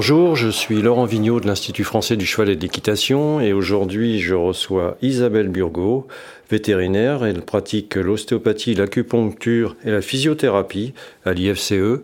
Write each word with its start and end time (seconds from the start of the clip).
Bonjour, 0.00 0.34
je 0.34 0.48
suis 0.48 0.80
Laurent 0.80 1.04
Vigneault 1.04 1.40
de 1.40 1.46
l'Institut 1.46 1.84
français 1.84 2.16
du 2.16 2.24
cheval 2.24 2.48
et 2.48 2.56
de 2.56 2.62
l'équitation 2.62 3.38
et 3.38 3.52
aujourd'hui 3.52 4.18
je 4.18 4.34
reçois 4.34 4.96
Isabelle 5.02 5.48
Burgot, 5.48 6.08
vétérinaire. 6.50 7.22
Elle 7.22 7.42
pratique 7.42 7.96
l'ostéopathie, 7.96 8.74
l'acupuncture 8.74 9.76
et 9.84 9.90
la 9.90 10.00
physiothérapie 10.00 10.94
à 11.26 11.34
l'IFCE. 11.34 12.00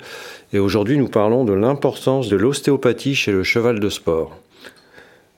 Et 0.52 0.58
aujourd'hui 0.58 0.98
nous 0.98 1.08
parlons 1.08 1.46
de 1.46 1.54
l'importance 1.54 2.28
de 2.28 2.36
l'ostéopathie 2.36 3.14
chez 3.14 3.32
le 3.32 3.42
cheval 3.42 3.80
de 3.80 3.88
sport. 3.88 4.36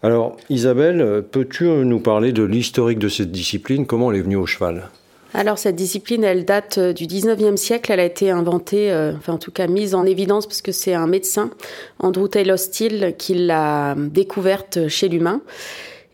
Alors 0.03 0.37
Isabelle, 0.51 1.23
peux-tu 1.31 1.65
nous 1.65 2.01
parler 2.01 2.33
de 2.33 2.43
l'historique 2.43 2.99
de 2.99 3.09
cette 3.09 3.31
discipline? 3.31 3.87
Comment 3.87 4.11
elle 4.11 4.19
est 4.19 4.23
venue 4.23 4.35
au 4.35 4.47
cheval? 4.47 4.91
Alors 5.35 5.59
cette 5.59 5.77
discipline, 5.77 6.25
elle 6.25 6.45
date 6.45 6.79
euh, 6.79 6.93
du 6.93 7.07
19e 7.07 7.57
siècle. 7.57 7.93
Elle 7.93 8.01
a 8.01 8.05
été 8.05 8.31
inventée, 8.31 8.91
euh, 8.91 9.13
enfin 9.17 9.35
en 9.35 9.39
tout 9.39 9.51
cas 9.51 9.67
mise 9.67 9.95
en 9.95 10.07
évidence 10.07 10.47
parce 10.47 10.63
que 10.63 10.73
c'est 10.73 10.95
un 10.95 11.07
médecin, 11.07 11.51
Andrew 11.99 12.29
Taylor 12.29 12.59
Steele, 12.59 13.15
qui 13.19 13.35
l'a 13.35 13.95
découverte 13.97 14.89
chez 14.89 15.09
l'humain. 15.09 15.43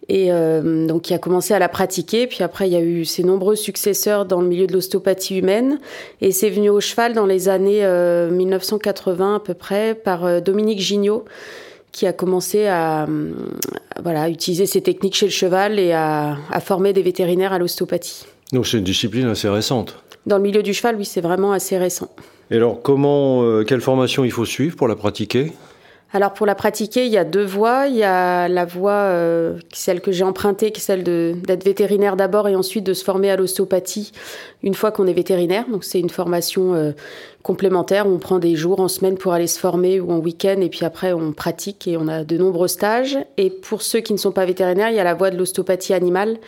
Et 0.08 0.32
euh, 0.32 0.86
donc, 0.86 1.08
il 1.08 1.14
a 1.14 1.18
commencé 1.18 1.54
à 1.54 1.58
la 1.58 1.68
pratiquer. 1.68 2.26
Puis 2.26 2.42
après, 2.42 2.68
il 2.68 2.72
y 2.72 2.76
a 2.76 2.80
eu 2.80 3.04
ses 3.04 3.22
nombreux 3.22 3.56
successeurs 3.56 4.26
dans 4.26 4.42
le 4.42 4.48
milieu 4.48 4.66
de 4.66 4.72
l'ostéopathie 4.72 5.38
humaine. 5.38 5.78
Et 6.20 6.30
c'est 6.30 6.50
venu 6.50 6.68
au 6.68 6.80
cheval 6.80 7.14
dans 7.14 7.24
les 7.24 7.48
années 7.48 7.86
1980 8.30 9.36
à 9.36 9.40
peu 9.40 9.54
près 9.54 9.94
par 9.94 10.42
Dominique 10.42 10.80
Gignot, 10.80 11.24
qui 11.90 12.06
a 12.06 12.12
commencé 12.12 12.66
à, 12.66 13.06
voilà, 14.02 14.28
utiliser 14.28 14.66
ces 14.66 14.82
techniques 14.82 15.14
chez 15.14 15.26
le 15.26 15.32
cheval 15.32 15.78
et 15.78 15.92
à 15.92 16.36
former 16.60 16.92
des 16.92 17.02
vétérinaires 17.02 17.54
à 17.54 17.58
l'ostéopathie. 17.58 18.26
Donc 18.52 18.66
c'est 18.66 18.78
une 18.78 18.84
discipline 18.84 19.26
assez 19.26 19.48
récente. 19.48 20.02
Dans 20.26 20.36
le 20.36 20.42
milieu 20.42 20.62
du 20.62 20.72
cheval, 20.72 20.96
oui, 20.96 21.04
c'est 21.04 21.20
vraiment 21.20 21.52
assez 21.52 21.76
récent. 21.76 22.08
Et 22.50 22.56
alors, 22.56 22.82
comment, 22.82 23.42
euh, 23.42 23.64
quelle 23.64 23.80
formation 23.80 24.24
il 24.24 24.30
faut 24.30 24.44
suivre 24.44 24.76
pour 24.76 24.88
la 24.88 24.96
pratiquer? 24.96 25.52
Alors 26.14 26.32
pour 26.32 26.46
la 26.46 26.54
pratiquer, 26.54 27.06
il 27.06 27.12
y 27.12 27.18
a 27.18 27.24
deux 27.24 27.44
voies. 27.44 27.88
Il 27.88 27.96
y 27.96 28.04
a 28.04 28.46
la 28.46 28.64
voie, 28.64 28.92
euh, 28.92 29.58
celle 29.72 30.00
que 30.00 30.12
j'ai 30.12 30.22
empruntée, 30.22 30.70
qui 30.70 30.80
est 30.80 30.84
celle 30.84 31.02
d'être 31.02 31.64
vétérinaire 31.64 32.14
d'abord 32.14 32.46
et 32.46 32.54
ensuite 32.54 32.84
de 32.84 32.94
se 32.94 33.02
former 33.02 33.32
à 33.32 33.36
l'ostéopathie 33.36 34.12
une 34.62 34.74
fois 34.74 34.92
qu'on 34.92 35.08
est 35.08 35.12
vétérinaire. 35.12 35.68
Donc 35.68 35.82
c'est 35.82 35.98
une 35.98 36.10
formation 36.10 36.72
euh, 36.74 36.92
complémentaire. 37.42 38.06
On 38.06 38.18
prend 38.18 38.38
des 38.38 38.54
jours 38.54 38.78
en 38.78 38.86
semaine 38.86 39.18
pour 39.18 39.32
aller 39.32 39.48
se 39.48 39.58
former 39.58 39.98
ou 39.98 40.12
en 40.12 40.18
week-end 40.18 40.60
et 40.60 40.68
puis 40.68 40.84
après 40.84 41.12
on 41.12 41.32
pratique 41.32 41.88
et 41.88 41.96
on 41.96 42.06
a 42.06 42.22
de 42.22 42.38
nombreux 42.38 42.68
stages. 42.68 43.18
Et 43.36 43.50
pour 43.50 43.82
ceux 43.82 43.98
qui 43.98 44.12
ne 44.12 44.18
sont 44.18 44.30
pas 44.30 44.44
vétérinaires, 44.44 44.90
il 44.90 44.94
y 44.94 45.00
a 45.00 45.04
la 45.04 45.14
voie 45.14 45.30
de 45.30 45.36
l'ostéopathie 45.36 45.94
animale 45.94 46.38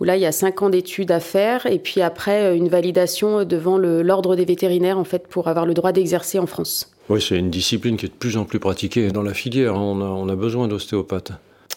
où 0.00 0.04
là 0.04 0.16
il 0.16 0.22
y 0.22 0.26
a 0.26 0.32
cinq 0.32 0.60
ans 0.60 0.68
d'études 0.68 1.10
à 1.10 1.20
faire 1.20 1.64
et 1.64 1.78
puis 1.78 2.02
après 2.02 2.42
euh, 2.42 2.54
une 2.54 2.68
validation 2.68 3.44
devant 3.44 3.78
l'ordre 3.78 4.36
des 4.36 4.44
vétérinaires 4.44 4.98
en 4.98 5.04
fait 5.04 5.26
pour 5.28 5.48
avoir 5.48 5.64
le 5.64 5.72
droit 5.72 5.92
d'exercer 5.92 6.38
en 6.38 6.46
France. 6.46 6.93
Oui, 7.08 7.20
c'est 7.20 7.36
une 7.36 7.50
discipline 7.50 7.96
qui 7.96 8.06
est 8.06 8.08
de 8.08 8.14
plus 8.14 8.36
en 8.36 8.44
plus 8.44 8.58
pratiquée 8.58 9.10
dans 9.10 9.22
la 9.22 9.34
filière. 9.34 9.74
On 9.74 10.00
a, 10.00 10.04
on 10.04 10.28
a 10.28 10.36
besoin 10.36 10.68
d'ostéopathes. 10.68 11.32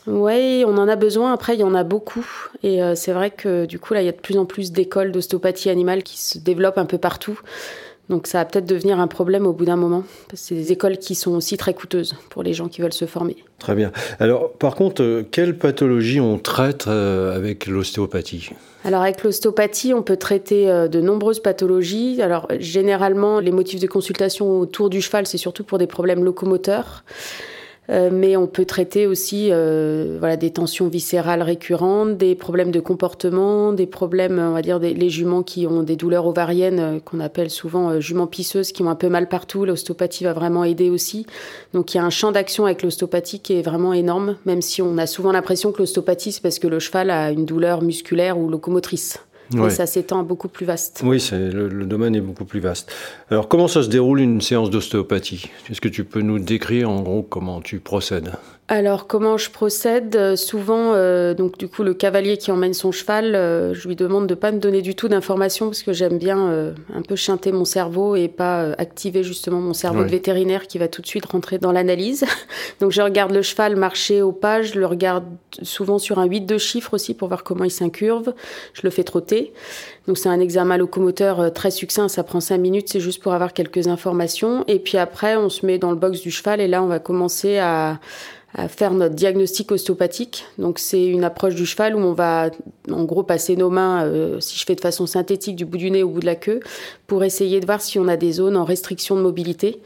Oui, 0.08 0.64
on 0.66 0.78
en 0.78 0.88
a 0.88 0.96
besoin. 0.96 1.34
Après, 1.34 1.56
il 1.56 1.60
y 1.60 1.66
en 1.66 1.76
a 1.76 1.84
beaucoup. 1.84 2.26
Et 2.64 2.82
euh, 2.82 2.96
c'est 2.96 3.12
vrai 3.12 3.30
que 3.30 3.66
du 3.66 3.78
coup, 3.78 3.94
là, 3.94 4.02
il 4.02 4.06
y 4.06 4.10
a 4.10 4.14
de 4.14 4.18
plus 4.18 4.38
en 4.38 4.46
plus 4.46 4.72
d'écoles 4.72 5.12
d'ostéopathie 5.12 5.70
animale 5.70 6.02
qui 6.02 6.18
se 6.18 6.38
développent 6.38 6.78
un 6.78 6.86
peu 6.86 6.98
partout. 6.98 7.40
Donc 8.10 8.28
ça 8.28 8.40
va 8.40 8.46
peut-être 8.46 8.66
devenir 8.66 9.00
un 9.00 9.08
problème 9.08 9.46
au 9.46 9.54
bout 9.54 9.66
d'un 9.66 9.76
moment, 9.76 10.04
parce 10.30 10.42
que 10.42 10.48
c'est 10.48 10.56
des 10.56 10.72
écoles 10.72 10.98
qui 10.98 11.14
sont 11.14 11.32
aussi 11.32 11.58
très 11.58 11.74
coûteuses 11.74 12.16
pour 12.30 12.42
les 12.42 12.54
gens 12.54 12.70
qui 12.70 12.82
veulent 12.82 12.94
se 12.94 13.06
former. 13.06 13.36
Très 13.60 13.76
bien. 13.76 13.92
Alors 14.20 14.52
par 14.54 14.76
contre, 14.76 15.04
euh, 15.04 15.24
quelles 15.30 15.58
pathologies 15.58 16.22
on 16.22 16.38
traite 16.38 16.88
euh, 16.88 17.36
avec 17.36 17.68
l'ostéopathie? 17.68 18.52
Alors 18.86 19.02
avec 19.02 19.24
l'ostéopathie, 19.24 19.94
on 19.94 20.04
peut 20.04 20.16
traiter 20.16 20.70
euh, 20.70 20.88
de 20.88 21.02
nombreuses 21.02 21.42
pathologies. 21.42 22.22
Alors 22.22 22.48
généralement, 22.60 23.42
les 23.42 23.52
motifs 23.52 23.82
de 23.82 23.88
consultation 23.88 24.60
autour 24.60 24.90
du 24.90 25.02
cheval, 25.02 25.28
c'est 25.28 25.38
surtout 25.38 25.66
pour 25.66 25.78
des 25.78 25.88
problèmes 25.88 26.24
locomoteurs. 26.24 27.04
Euh, 27.90 28.10
mais 28.12 28.36
on 28.36 28.48
peut 28.48 28.66
traiter 28.66 29.08
aussi 29.08 29.50
euh, 29.52 30.18
voilà, 30.20 30.36
des 30.36 30.52
tensions 30.52 30.88
viscérales 30.88 31.42
récurrentes, 31.42 32.18
des 32.18 32.36
problèmes 32.36 32.72
de 32.72 32.80
comportement, 32.80 33.72
des 33.72 33.88
problèmes, 33.88 34.40
on 34.40 34.52
va 34.52 34.62
dire, 34.62 34.80
des, 34.80 34.94
les 34.94 35.10
juments 35.10 35.44
qui 35.44 35.68
ont 35.68 35.84
des 35.84 35.96
douleurs 35.96 36.28
ovariennes 36.28 36.80
euh, 36.80 37.00
qu'on 37.00 37.20
appelle 37.20 37.50
souvent 37.50 38.00
juments 38.00 38.28
pisseuses, 38.28 38.72
qui 38.72 38.84
ont 38.84 38.90
un 38.90 38.96
peu 38.96 39.10
mal 39.10 39.30
partout. 39.30 39.66
L'ostéopathie 39.66 40.26
va 40.26 40.34
vraiment 40.34 40.64
aider 40.64 40.90
aussi. 40.90 41.26
Donc 41.74 41.94
il 41.94 41.98
y 41.98 42.00
a 42.00 42.04
un 42.04 42.10
champ 42.10 42.32
d'action 42.32 42.66
avec 42.66 42.84
l'ostéopathie 42.84 43.40
qui 43.40 43.54
est 43.54 43.62
vraiment 43.62 43.94
énorme, 43.94 44.36
même 44.46 44.62
si 44.62 44.82
on 44.82 44.98
a 44.98 45.08
souvent 45.08 45.32
l'impression 45.32 45.72
que 45.72 45.80
l'ostéopathie, 45.80 46.34
c'est 46.34 46.42
parce 46.42 46.60
que 46.60 46.68
le 46.68 46.80
cheval 46.80 47.10
a 47.10 47.32
une 47.32 47.46
douleur 47.46 47.82
musculaire 47.82 48.38
ou 48.38 48.50
locomotrice. 48.50 49.20
Mais 49.54 49.70
ça 49.70 49.86
s'étend 49.86 50.24
beaucoup 50.24 50.48
plus 50.48 50.66
vaste. 50.66 51.02
Oui, 51.04 51.26
le, 51.32 51.70
le, 51.70 51.86
domaine 51.86 52.16
est 52.16 52.22
beaucoup 52.22 52.46
plus 52.46 52.60
vaste. 52.60 52.92
Alors, 53.30 53.48
comment 53.48 53.68
ça 53.68 53.84
se 53.84 53.90
déroule 53.90 54.20
une 54.20 54.42
séance 54.42 54.70
d'ostéopathie? 54.70 55.50
Est-ce 55.70 55.82
que 55.82 55.88
tu 55.88 56.04
peux 56.04 56.22
nous 56.22 56.40
décrire 56.40 56.90
en 56.90 57.02
gros 57.02 57.24
comment 57.24 57.62
tu 57.62 57.80
procèdes? 57.80 58.32
Alors 58.70 59.08
comment 59.08 59.38
je 59.38 59.50
procède 59.50 60.18
euh, 60.18 60.36
Souvent, 60.36 60.92
euh, 60.94 61.34
donc 61.34 61.58
du 61.58 61.70
coup, 61.70 61.84
le 61.84 61.94
cavalier 61.94 62.36
qui 62.36 62.52
emmène 62.52 62.74
son 62.74 62.92
cheval, 62.92 63.34
euh, 63.34 63.74
je 63.74 63.88
lui 63.88 63.96
demande 63.96 64.28
de 64.28 64.36
pas 64.36 64.52
me 64.52 64.60
donner 64.60 64.82
du 64.82 64.94
tout 64.94 65.08
d'informations 65.08 65.68
parce 65.68 65.84
que 65.84 65.94
j'aime 65.94 66.18
bien 66.18 66.74
un 66.94 67.02
peu 67.02 67.16
chanter 67.16 67.54
mon 67.54 67.64
cerveau 67.64 68.18
et 68.18 68.28
pas 68.28 68.72
activer 68.78 69.24
justement 69.24 69.62
mon 69.62 69.74
cerveau 69.74 70.04
de 70.04 70.10
vétérinaire 70.10 70.68
qui 70.68 70.78
va 70.78 70.90
tout 70.90 71.02
de 71.02 71.08
suite 71.08 71.26
rentrer 71.26 71.60
dans 71.60 71.72
l'analyse. 71.72 72.26
donc 72.82 72.92
je 72.92 73.02
regarde 73.02 73.32
le 73.32 73.42
cheval 73.42 73.78
marcher 73.78 74.22
au 74.22 74.34
pas, 74.34 74.62
je 74.62 74.78
le 74.78 74.86
regarde 74.86 75.26
souvent 75.62 75.98
sur 75.98 76.20
un 76.20 76.26
8 76.26 76.42
de 76.42 76.58
chiffres 76.58 76.94
aussi 76.94 77.14
pour 77.14 77.30
voir 77.30 77.46
comment 77.46 77.64
il 77.64 77.72
s'incurve. 77.72 78.34
Je 78.74 78.82
le 78.84 78.90
fais 78.90 79.04
trotter. 79.04 79.54
Donc 80.08 80.18
c'est 80.18 80.30
un 80.30 80.40
examen 80.40 80.78
locomoteur 80.78 81.54
très 81.54 81.72
succinct, 81.72 82.08
ça 82.10 82.24
prend 82.24 82.40
5 82.40 82.58
minutes, 82.58 82.90
c'est 82.90 83.00
juste 83.00 83.22
pour 83.22 83.34
avoir 83.34 83.54
quelques 83.54 83.88
informations. 83.88 84.66
Et 84.68 84.80
puis 84.80 84.98
après, 84.98 85.38
on 85.38 85.50
se 85.50 85.66
met 85.66 85.78
dans 85.78 85.92
le 85.92 85.98
box 85.98 86.22
du 86.22 86.32
cheval 86.32 86.60
et 86.60 86.68
là, 86.68 86.84
on 86.84 86.88
va 86.88 87.00
commencer 87.00 87.58
à 87.58 88.00
à 88.54 88.68
faire 88.68 88.94
notre 88.94 89.16
diagnostic 89.16 89.72
ostéopathique. 89.72 90.46
Donc 90.58 90.80
c'est 90.80 91.06
une 91.06 91.24
approche 91.24 91.56
du 91.56 91.66
cheval 91.66 91.96
où 91.96 92.00
on 92.00 92.14
va 92.14 92.50
en 92.92 93.04
gros 93.04 93.24
passer 93.24 93.56
nos 93.56 93.70
mains, 93.70 94.06
euh, 94.06 94.40
si 94.40 94.58
je 94.58 94.66
fais 94.66 94.76
de 94.76 94.82
façon 94.82 95.06
synthétique, 95.06 95.56
du 95.56 95.66
bout 95.66 95.78
du 95.78 95.92
nez 95.92 96.04
au 96.04 96.10
bout 96.10 96.22
de 96.22 96.26
la 96.26 96.36
queue, 96.36 96.62
pour 97.08 97.24
essayer 97.24 97.60
de 97.60 97.66
voir 97.66 97.82
si 97.82 98.00
on 98.00 98.08
a 98.08 98.18
des 98.18 98.34
zones 98.34 98.58
en 98.58 98.64
restriction 98.64 99.16
de 99.16 99.22
mobilité. 99.22 99.80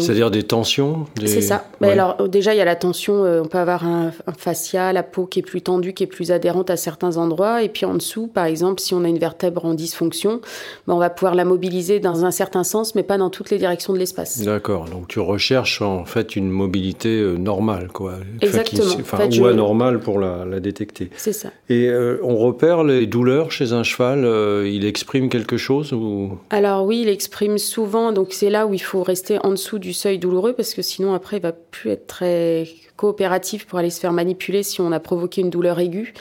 C'est-à-dire 0.00 0.30
des 0.30 0.42
tensions 0.42 1.06
C'est 1.24 1.40
ça. 1.40 1.64
Mais 1.80 1.90
alors 1.90 2.28
déjà, 2.28 2.54
il 2.54 2.58
y 2.58 2.60
a 2.60 2.64
la 2.64 2.76
tension, 2.76 3.24
euh, 3.24 3.42
on 3.42 3.46
peut 3.46 3.58
avoir 3.58 3.84
un, 3.84 4.12
fascia, 4.36 4.92
la 4.92 5.02
peau 5.02 5.26
qui 5.26 5.40
est 5.40 5.42
plus 5.42 5.62
tendue, 5.62 5.92
qui 5.92 6.04
est 6.04 6.06
plus 6.06 6.30
adhérente 6.30 6.70
à 6.70 6.76
certains 6.76 7.16
endroits. 7.16 7.62
Et 7.62 7.68
puis 7.68 7.84
en 7.84 7.94
dessous, 7.94 8.26
par 8.26 8.46
exemple, 8.46 8.80
si 8.80 8.94
on 8.94 9.04
a 9.04 9.08
une 9.08 9.18
vertèbre 9.18 9.64
en 9.64 9.74
dysfonction, 9.74 10.40
ben, 10.86 10.94
on 10.94 10.98
va 10.98 11.10
pouvoir 11.10 11.34
la 11.34 11.44
mobiliser 11.44 12.00
dans 12.00 12.24
un 12.24 12.30
certain 12.30 12.64
sens, 12.64 12.94
mais 12.94 13.02
pas 13.02 13.18
dans 13.18 13.30
toutes 13.30 13.50
les 13.50 13.58
directions 13.58 13.92
de 13.92 13.98
l'espace. 13.98 14.40
D'accord. 14.42 14.86
Donc 14.86 15.08
tu 15.08 15.20
recherches 15.20 15.82
en 15.82 16.04
fait 16.04 16.36
une 16.36 16.50
mobilité 16.50 17.20
euh, 17.20 17.36
normale, 17.36 17.88
quoi. 17.92 18.14
Exactement. 18.40 18.94
Enfin, 19.00 19.28
ou 19.38 19.46
anormale 19.46 20.00
pour 20.00 20.18
la, 20.18 20.44
la 20.44 20.60
détecter. 20.60 21.10
C'est 21.16 21.32
ça. 21.32 21.50
Et 21.68 21.88
euh, 21.88 22.18
on 22.22 22.36
repère 22.36 22.84
les 22.84 23.06
douleurs 23.06 23.50
chez 23.52 23.72
un 23.72 23.82
cheval 23.82 24.20
Il 24.66 24.84
exprime 24.84 25.28
quelque 25.28 25.56
chose 25.56 25.92
ou... 25.92 26.38
Alors 26.50 26.84
oui, 26.84 27.02
il 27.02 27.08
exprime 27.08 27.58
souvent. 27.58 28.12
Donc 28.12 28.28
c'est 28.30 28.50
là 28.50 28.66
où 28.66 28.74
il 28.74 28.82
faut 28.82 29.02
rester 29.02 29.38
en 29.44 29.50
dessous 29.50 29.78
du 29.82 29.92
seuil 29.92 30.18
douloureux 30.18 30.54
parce 30.54 30.72
que 30.72 30.80
sinon 30.80 31.12
après 31.12 31.36
il 31.36 31.42
va 31.42 31.52
plus 31.52 31.90
être 31.90 32.06
très 32.06 32.66
coopératif 32.96 33.66
pour 33.66 33.78
aller 33.78 33.90
se 33.90 34.00
faire 34.00 34.12
manipuler 34.12 34.62
si 34.62 34.80
on 34.80 34.92
a 34.92 35.00
provoqué 35.00 35.42
une 35.42 35.50
douleur 35.50 35.78
aiguë. 35.78 36.14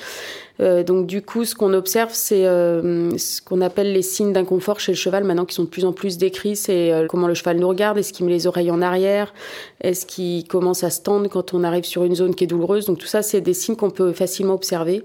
Euh, 0.60 0.84
donc 0.84 1.08
du 1.08 1.22
coup, 1.22 1.46
ce 1.46 1.56
qu'on 1.56 1.74
observe, 1.74 2.12
c'est 2.14 2.46
euh, 2.46 3.18
ce 3.18 3.42
qu'on 3.42 3.62
appelle 3.62 3.94
les 3.94 4.02
signes 4.02 4.34
d'inconfort 4.34 4.80
chez 4.80 4.92
le 4.92 4.98
cheval 4.98 5.24
maintenant 5.24 5.46
qui 5.46 5.56
sont 5.56 5.64
de 5.64 5.70
plus 5.70 5.86
en 5.86 5.94
plus 5.94 6.18
décrits. 6.18 6.56
C'est 6.56 6.92
euh, 6.92 7.08
comment 7.08 7.28
le 7.28 7.34
cheval 7.34 7.58
nous 7.58 7.68
regarde, 7.68 7.98
est-ce 7.98 8.14
qu'il 8.14 8.26
met 8.26 8.32
les 8.32 8.48
oreilles 8.48 8.72
en 8.72 8.82
arrière, 8.82 9.34
est-ce 9.82 10.06
qu'il 10.06 10.48
commence 10.48 10.84
à 10.84 10.90
se 10.90 11.02
tendre 11.02 11.30
quand 11.30 11.54
on 11.54 11.64
arrive 11.64 11.86
sur 11.86 12.04
une 12.04 12.16
zone 12.16 12.36
qui 12.36 12.44
est 12.44 12.48
douloureuse. 12.48 12.86
Donc 12.86 13.00
tout 13.00 13.08
ça, 13.08 13.22
c'est 13.22 13.42
des 13.42 13.54
signes 13.54 13.76
qu'on 13.76 13.90
peut 13.90 14.12
facilement 14.12 14.54
observer 14.54 15.04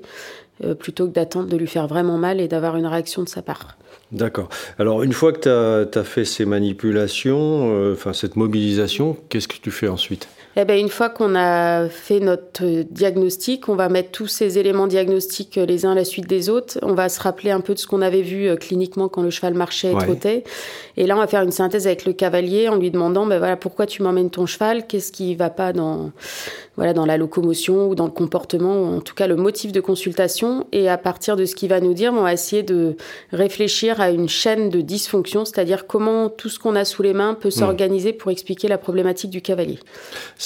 plutôt 0.78 1.06
que 1.06 1.12
d'attendre 1.12 1.48
de 1.48 1.56
lui 1.56 1.66
faire 1.66 1.86
vraiment 1.86 2.18
mal 2.18 2.40
et 2.40 2.48
d'avoir 2.48 2.76
une 2.76 2.86
réaction 2.86 3.22
de 3.22 3.28
sa 3.28 3.42
part. 3.42 3.76
D'accord. 4.12 4.48
Alors, 4.78 5.02
une 5.02 5.12
fois 5.12 5.32
que 5.32 5.84
tu 5.90 5.98
as, 5.98 6.04
fait 6.04 6.24
ces 6.24 6.44
manipulations, 6.44 7.72
euh, 7.74 7.94
enfin 7.94 8.12
cette 8.12 8.36
mobilisation, 8.36 9.16
qu'est-ce 9.28 9.48
que 9.48 9.56
tu 9.60 9.70
fais 9.70 9.88
ensuite? 9.88 10.28
Eh 10.58 10.64
ben, 10.64 10.78
Une 10.78 10.88
fois 10.88 11.10
qu'on 11.10 11.34
a 11.34 11.88
fait 11.88 12.20
notre 12.20 12.64
diagnostic, 12.90 13.68
on 13.68 13.76
va 13.76 13.88
mettre 13.88 14.10
tous 14.10 14.26
ces 14.26 14.58
éléments 14.58 14.86
diagnostiques 14.86 15.56
les 15.56 15.84
uns 15.84 15.92
à 15.92 15.94
la 15.94 16.04
suite 16.04 16.26
des 16.26 16.48
autres. 16.48 16.78
On 16.82 16.94
va 16.94 17.08
se 17.08 17.20
rappeler 17.20 17.50
un 17.50 17.60
peu 17.60 17.74
de 17.74 17.78
ce 17.78 17.86
qu'on 17.86 18.00
avait 18.00 18.22
vu 18.22 18.48
euh, 18.48 18.56
cliniquement 18.56 19.08
quand 19.08 19.22
le 19.22 19.30
cheval 19.30 19.54
marchait 19.54 19.92
et 19.92 19.96
trottait. 19.96 20.44
Et 20.96 21.06
là, 21.06 21.14
on 21.16 21.18
va 21.18 21.26
faire 21.26 21.42
une 21.42 21.50
synthèse 21.50 21.86
avec 21.86 22.06
le 22.06 22.14
cavalier 22.14 22.68
en 22.68 22.76
lui 22.76 22.90
demandant 22.90 23.26
ben 23.26 23.38
voilà, 23.38 23.56
pourquoi 23.56 23.86
tu 23.86 24.02
m'emmènes 24.02 24.30
ton 24.30 24.46
cheval? 24.46 24.86
Qu'est-ce 24.86 25.12
qui 25.12 25.34
va 25.34 25.50
pas 25.50 25.74
dans, 25.74 26.10
voilà, 26.76 26.94
dans 26.94 27.04
la 27.04 27.18
locomotion 27.18 27.88
ou 27.88 27.94
dans 27.94 28.06
le 28.06 28.10
comportement, 28.10 28.80
ou 28.80 28.96
en 28.96 29.00
tout 29.00 29.14
cas 29.14 29.26
le 29.26 29.36
motif 29.36 29.72
de 29.72 29.80
consultation? 29.80 30.66
Et 30.72 30.88
à 30.88 30.96
partir 30.96 31.36
de 31.36 31.44
ce 31.44 31.54
qu'il 31.54 31.68
va 31.68 31.80
nous 31.80 31.92
dire, 31.92 32.14
on 32.14 32.22
va 32.22 32.32
essayer 32.32 32.62
de 32.62 32.96
réfléchir 33.30 34.00
à 34.00 34.10
une 34.10 34.28
chaîne 34.28 34.70
de 34.70 34.80
dysfonction, 34.80 35.44
c'est-à-dire 35.44 35.86
comment 35.86 36.30
tout 36.30 36.48
ce 36.48 36.58
qu'on 36.58 36.76
a 36.76 36.86
sous 36.86 37.02
les 37.02 37.12
mains 37.12 37.34
peut 37.34 37.48
hmm. 37.48 37.52
s'organiser 37.52 38.12
pour 38.14 38.30
expliquer 38.30 38.68
la 38.68 38.78
problématique 38.78 39.30
du 39.30 39.42
cavalier. 39.42 39.78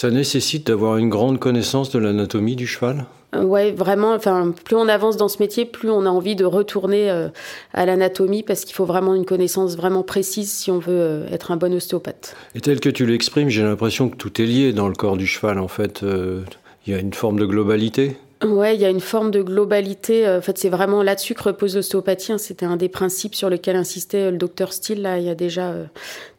Ça 0.01 0.11
nécessite 0.11 0.69
d'avoir 0.69 0.97
une 0.97 1.11
grande 1.11 1.39
connaissance 1.39 1.91
de 1.91 1.99
l'anatomie 1.99 2.57
du 2.57 2.67
cheval? 2.67 3.05
Euh, 3.35 3.43
Ouais, 3.43 3.71
vraiment. 3.71 4.15
Enfin, 4.15 4.55
plus 4.65 4.75
on 4.75 4.89
avance 4.89 5.19
dans 5.19 5.29
ce 5.29 5.43
métier, 5.43 5.67
plus 5.67 5.91
on 5.91 6.07
a 6.07 6.09
envie 6.09 6.37
de 6.37 6.47
retourner 6.47 7.11
euh, 7.11 7.29
à 7.75 7.85
l'anatomie 7.85 8.43
parce 8.43 8.65
qu'il 8.65 8.75
faut 8.75 8.87
vraiment 8.87 9.15
une 9.15 9.27
connaissance 9.27 9.77
vraiment 9.77 10.03
précise 10.03 10.51
si 10.51 10.71
on 10.71 10.79
veut 10.79 10.99
euh, 10.99 11.29
être 11.31 11.51
un 11.51 11.59
bon 11.59 11.75
ostéopathe. 11.75 12.35
Et 12.55 12.63
tel 12.63 12.81
que 12.81 12.89
tu 12.89 13.05
l'exprimes, 13.05 13.51
j'ai 13.51 13.63
l'impression 13.63 14.09
que 14.09 14.17
tout 14.17 14.41
est 14.41 14.47
lié 14.47 14.73
dans 14.73 14.89
le 14.89 14.95
corps 14.95 15.19
du 15.19 15.27
cheval. 15.27 15.59
En 15.59 15.69
fait, 15.69 16.03
il 16.03 16.93
y 16.95 16.97
a 16.97 16.99
une 16.99 17.13
forme 17.13 17.39
de 17.39 17.45
globalité? 17.45 18.17
Ouais, 18.43 18.75
il 18.75 18.81
y 18.81 18.87
a 18.87 18.89
une 18.89 19.01
forme 19.01 19.31
de 19.31 19.43
globalité. 19.43 20.27
En 20.27 20.41
fait, 20.41 20.57
c'est 20.57 20.71
vraiment 20.71 21.03
là-dessus 21.03 21.35
que 21.35 21.43
repose 21.43 21.77
l'ostéopathie. 21.77 22.33
Hein. 22.33 22.39
C'était 22.39 22.65
un 22.65 22.77
des 22.77 22.89
principes 22.89 23.35
sur 23.35 23.51
lesquels 23.51 23.77
insistait 23.77 24.31
le 24.31 24.39
docteur 24.39 24.73
Steele 24.73 25.03
là, 25.03 25.19
il 25.19 25.25
y 25.25 25.29
a 25.29 25.35
déjà 25.35 25.75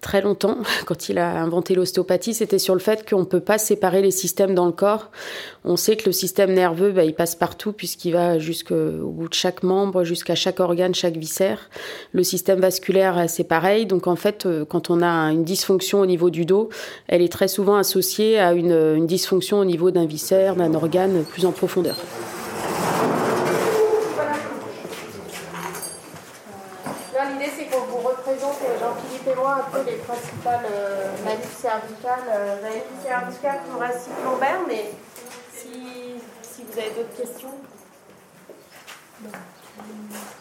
très 0.01 0.21
longtemps, 0.21 0.57
quand 0.85 1.09
il 1.09 1.17
a 1.17 1.41
inventé 1.41 1.75
l'ostéopathie, 1.75 2.33
c'était 2.33 2.59
sur 2.59 2.73
le 2.73 2.79
fait 2.79 3.07
qu'on 3.07 3.19
ne 3.19 3.25
peut 3.25 3.39
pas 3.39 3.57
séparer 3.57 4.01
les 4.01 4.11
systèmes 4.11 4.55
dans 4.55 4.65
le 4.65 4.71
corps. 4.71 5.11
On 5.63 5.75
sait 5.75 5.95
que 5.95 6.05
le 6.07 6.11
système 6.11 6.53
nerveux, 6.53 6.91
bah, 6.91 7.03
il 7.03 7.13
passe 7.13 7.35
partout 7.35 7.71
puisqu'il 7.71 8.13
va 8.13 8.39
jusqu'au 8.39 9.07
bout 9.07 9.29
de 9.29 9.33
chaque 9.33 9.61
membre, 9.63 10.03
jusqu'à 10.03 10.35
chaque 10.35 10.59
organe, 10.59 10.95
chaque 10.95 11.17
viscère. 11.17 11.69
Le 12.13 12.23
système 12.23 12.59
vasculaire, 12.59 13.29
c'est 13.29 13.43
pareil. 13.43 13.85
Donc 13.85 14.07
en 14.07 14.15
fait, 14.15 14.45
euh, 14.45 14.65
quand 14.65 14.89
on 14.89 15.01
a 15.01 15.31
une 15.31 15.43
dysfonction 15.43 15.99
au 15.99 16.05
niveau 16.05 16.29
du 16.29 16.45
dos, 16.45 16.69
elle 17.07 17.21
est 17.21 17.31
très 17.31 17.47
souvent 17.47 17.75
associée 17.75 18.39
à 18.39 18.53
une, 18.53 18.71
une 18.71 19.05
dysfonction 19.05 19.59
au 19.59 19.65
niveau 19.65 19.91
d'un 19.91 20.05
viscère, 20.05 20.55
d'un 20.55 20.73
organe 20.73 21.23
plus 21.23 21.45
en 21.45 21.51
profondeur. 21.51 21.97
un 29.51 29.69
peu 29.71 29.83
les 29.85 29.97
principales 29.97 30.65
euh, 30.71 31.07
maladies 31.23 31.47
cervicales. 31.47 32.29
Euh, 32.29 32.55
cervicales, 33.03 33.59
mais 34.67 34.91
si, 35.71 36.21
si 36.41 36.63
vous 36.63 36.79
avez 36.79 36.89
d'autres 36.91 37.15
questions. 37.15 37.53
Non, 39.23 39.29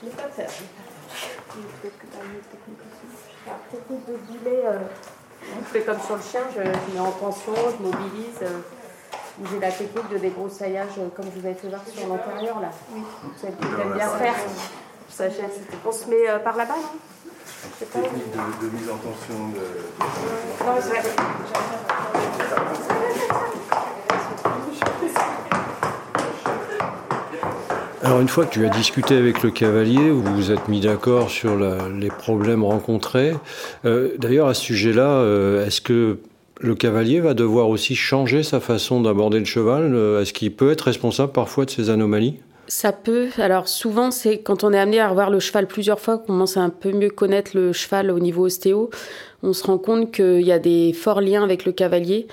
je 0.00 0.06
ne 0.06 0.10
vais 0.10 0.16
pas 0.16 0.28
faire. 0.28 0.50
La 3.46 3.52
technique 3.70 4.06
de 4.06 4.16
boulet, 4.16 4.62
euh, 4.66 4.78
je 5.42 5.64
fais 5.64 5.82
comme 5.82 6.00
sur 6.00 6.16
le 6.16 6.22
chien, 6.22 6.40
je, 6.54 6.62
je 6.62 6.94
mets 6.94 7.00
en 7.00 7.12
tension, 7.12 7.54
je 7.54 7.82
mobilise. 7.82 8.42
Euh, 8.42 8.60
j'ai 9.50 9.58
la 9.58 9.72
technique 9.72 10.08
de 10.10 10.18
débroussaillage, 10.18 10.98
euh, 10.98 11.08
comme 11.16 11.26
vous 11.26 11.44
avez 11.44 11.54
fait 11.54 11.68
voir 11.68 11.80
sur 11.86 12.08
l'intérieur 12.08 12.60
là. 12.60 12.70
Oui. 12.92 13.02
Vous 13.22 13.46
allez 13.46 13.94
bien 13.94 14.08
faire. 14.08 14.34
On 15.86 15.92
se 15.92 16.06
met 16.06 16.28
euh, 16.28 16.38
par 16.38 16.56
là-bas, 16.56 16.76
non 16.76 16.98
technique 17.78 18.30
de, 18.30 18.66
de, 18.66 18.72
mise 18.72 18.88
en 18.90 18.96
tension 18.96 19.48
de. 19.48 19.64
Alors 28.02 28.22
une 28.22 28.28
fois 28.28 28.46
que 28.46 28.52
tu 28.52 28.64
as 28.64 28.70
discuté 28.70 29.14
avec 29.14 29.42
le 29.42 29.50
cavalier, 29.50 30.08
vous 30.08 30.22
vous 30.34 30.50
êtes 30.50 30.68
mis 30.68 30.80
d'accord 30.80 31.28
sur 31.28 31.54
les 31.56 32.08
problèmes 32.08 32.64
rencontrés. 32.64 33.34
Euh, 33.84 34.16
D'ailleurs 34.16 34.48
à 34.48 34.54
ce 34.54 34.62
sujet-là, 34.62 35.06
euh, 35.06 35.66
est-ce 35.66 35.82
que 35.82 36.16
le 36.60 36.74
cavalier 36.74 37.20
va 37.20 37.34
devoir 37.34 37.68
aussi 37.68 37.94
changer 37.94 38.42
sa 38.42 38.58
façon 38.58 39.02
d'aborder 39.02 39.38
le 39.38 39.44
cheval? 39.44 39.94
Euh, 39.94 40.22
Est-ce 40.22 40.32
qu'il 40.32 40.50
peut 40.50 40.70
être 40.70 40.80
responsable 40.82 41.32
parfois 41.32 41.66
de 41.66 41.70
ces 41.70 41.90
anomalies? 41.90 42.36
Ça 42.68 42.92
peut. 42.92 43.28
Alors 43.36 43.68
souvent, 43.68 44.10
c'est 44.10 44.38
quand 44.38 44.64
on 44.64 44.72
est 44.72 44.78
amené 44.78 44.98
à 44.98 45.08
revoir 45.10 45.28
le 45.28 45.38
cheval 45.38 45.66
plusieurs 45.66 46.00
fois 46.00 46.16
qu'on 46.16 46.28
commence 46.28 46.56
à 46.56 46.60
un 46.62 46.70
peu 46.70 46.92
mieux 46.92 47.10
connaître 47.10 47.50
le 47.52 47.74
cheval 47.74 48.10
au 48.10 48.18
niveau 48.18 48.46
ostéo, 48.46 48.88
on 49.42 49.52
se 49.52 49.64
rend 49.64 49.76
compte 49.76 50.10
qu'il 50.10 50.40
y 50.40 50.52
a 50.52 50.58
des 50.58 50.94
forts 50.94 51.20
liens 51.20 51.42
avec 51.42 51.66
le 51.66 51.72
cavalier. 51.72 52.28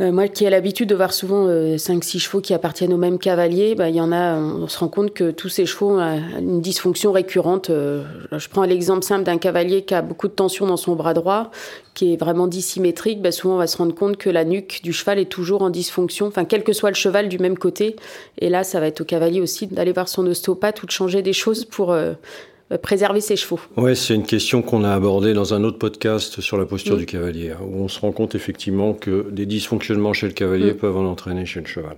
Euh, 0.00 0.12
moi 0.12 0.28
qui 0.28 0.44
ai 0.46 0.50
l'habitude 0.50 0.88
de 0.88 0.94
voir 0.94 1.12
souvent 1.12 1.46
5-6 1.46 1.50
euh, 1.50 2.18
chevaux 2.18 2.40
qui 2.40 2.54
appartiennent 2.54 2.94
au 2.94 2.98
même 2.98 3.18
cavalier, 3.18 3.74
bah, 3.74 3.90
il 3.90 3.96
y 3.96 4.00
en 4.00 4.12
a, 4.12 4.36
on 4.36 4.66
se 4.66 4.78
rend 4.78 4.88
compte 4.88 5.12
que 5.12 5.30
tous 5.30 5.50
ces 5.50 5.66
chevaux 5.66 5.98
ont 5.98 6.22
une 6.38 6.62
dysfonction 6.62 7.12
récurrente. 7.12 7.68
Euh, 7.68 8.04
je 8.32 8.48
prends 8.48 8.64
l'exemple 8.64 9.02
simple 9.02 9.24
d'un 9.24 9.36
cavalier 9.36 9.82
qui 9.82 9.94
a 9.94 10.00
beaucoup 10.00 10.28
de 10.28 10.32
tension 10.32 10.66
dans 10.66 10.78
son 10.78 10.94
bras 10.94 11.12
droit, 11.12 11.50
qui 11.92 12.14
est 12.14 12.16
vraiment 12.16 12.46
dissymétrique. 12.46 13.20
Bah, 13.20 13.30
souvent 13.30 13.56
on 13.56 13.58
va 13.58 13.66
se 13.66 13.76
rendre 13.76 13.94
compte 13.94 14.16
que 14.16 14.30
la 14.30 14.44
nuque 14.44 14.80
du 14.82 14.94
cheval 14.94 15.18
est 15.18 15.30
toujours 15.30 15.60
en 15.60 15.68
dysfonction, 15.68 16.26
enfin 16.28 16.46
quel 16.46 16.64
que 16.64 16.72
soit 16.72 16.90
le 16.90 16.96
cheval 16.96 17.28
du 17.28 17.38
même 17.38 17.58
côté. 17.58 17.96
Et 18.38 18.48
là, 18.48 18.64
ça 18.64 18.80
va 18.80 18.86
être 18.86 19.02
au 19.02 19.04
cavalier 19.04 19.42
aussi 19.42 19.66
d'aller 19.66 19.92
voir 19.92 20.08
son 20.08 20.26
ostéopathe 20.26 20.82
ou 20.82 20.86
de 20.86 20.92
changer 20.92 21.20
des 21.20 21.34
choses 21.34 21.66
pour 21.66 21.92
euh, 21.92 22.14
préserver 22.78 23.20
ses 23.20 23.36
chevaux 23.36 23.60
Oui, 23.76 23.96
c'est 23.96 24.14
une 24.14 24.24
question 24.24 24.62
qu'on 24.62 24.84
a 24.84 24.92
abordée 24.92 25.32
dans 25.32 25.54
un 25.54 25.64
autre 25.64 25.78
podcast 25.78 26.40
sur 26.40 26.56
la 26.56 26.66
posture 26.66 26.96
mm. 26.96 26.98
du 26.98 27.06
cavalier, 27.06 27.52
où 27.62 27.82
on 27.82 27.88
se 27.88 28.00
rend 28.00 28.12
compte 28.12 28.34
effectivement 28.34 28.92
que 28.92 29.26
des 29.30 29.46
dysfonctionnements 29.46 30.12
chez 30.12 30.26
le 30.26 30.32
cavalier 30.32 30.72
mm. 30.72 30.76
peuvent 30.76 30.96
en 30.96 31.06
entraîner 31.06 31.46
chez 31.46 31.60
le 31.60 31.66
cheval. 31.66 31.96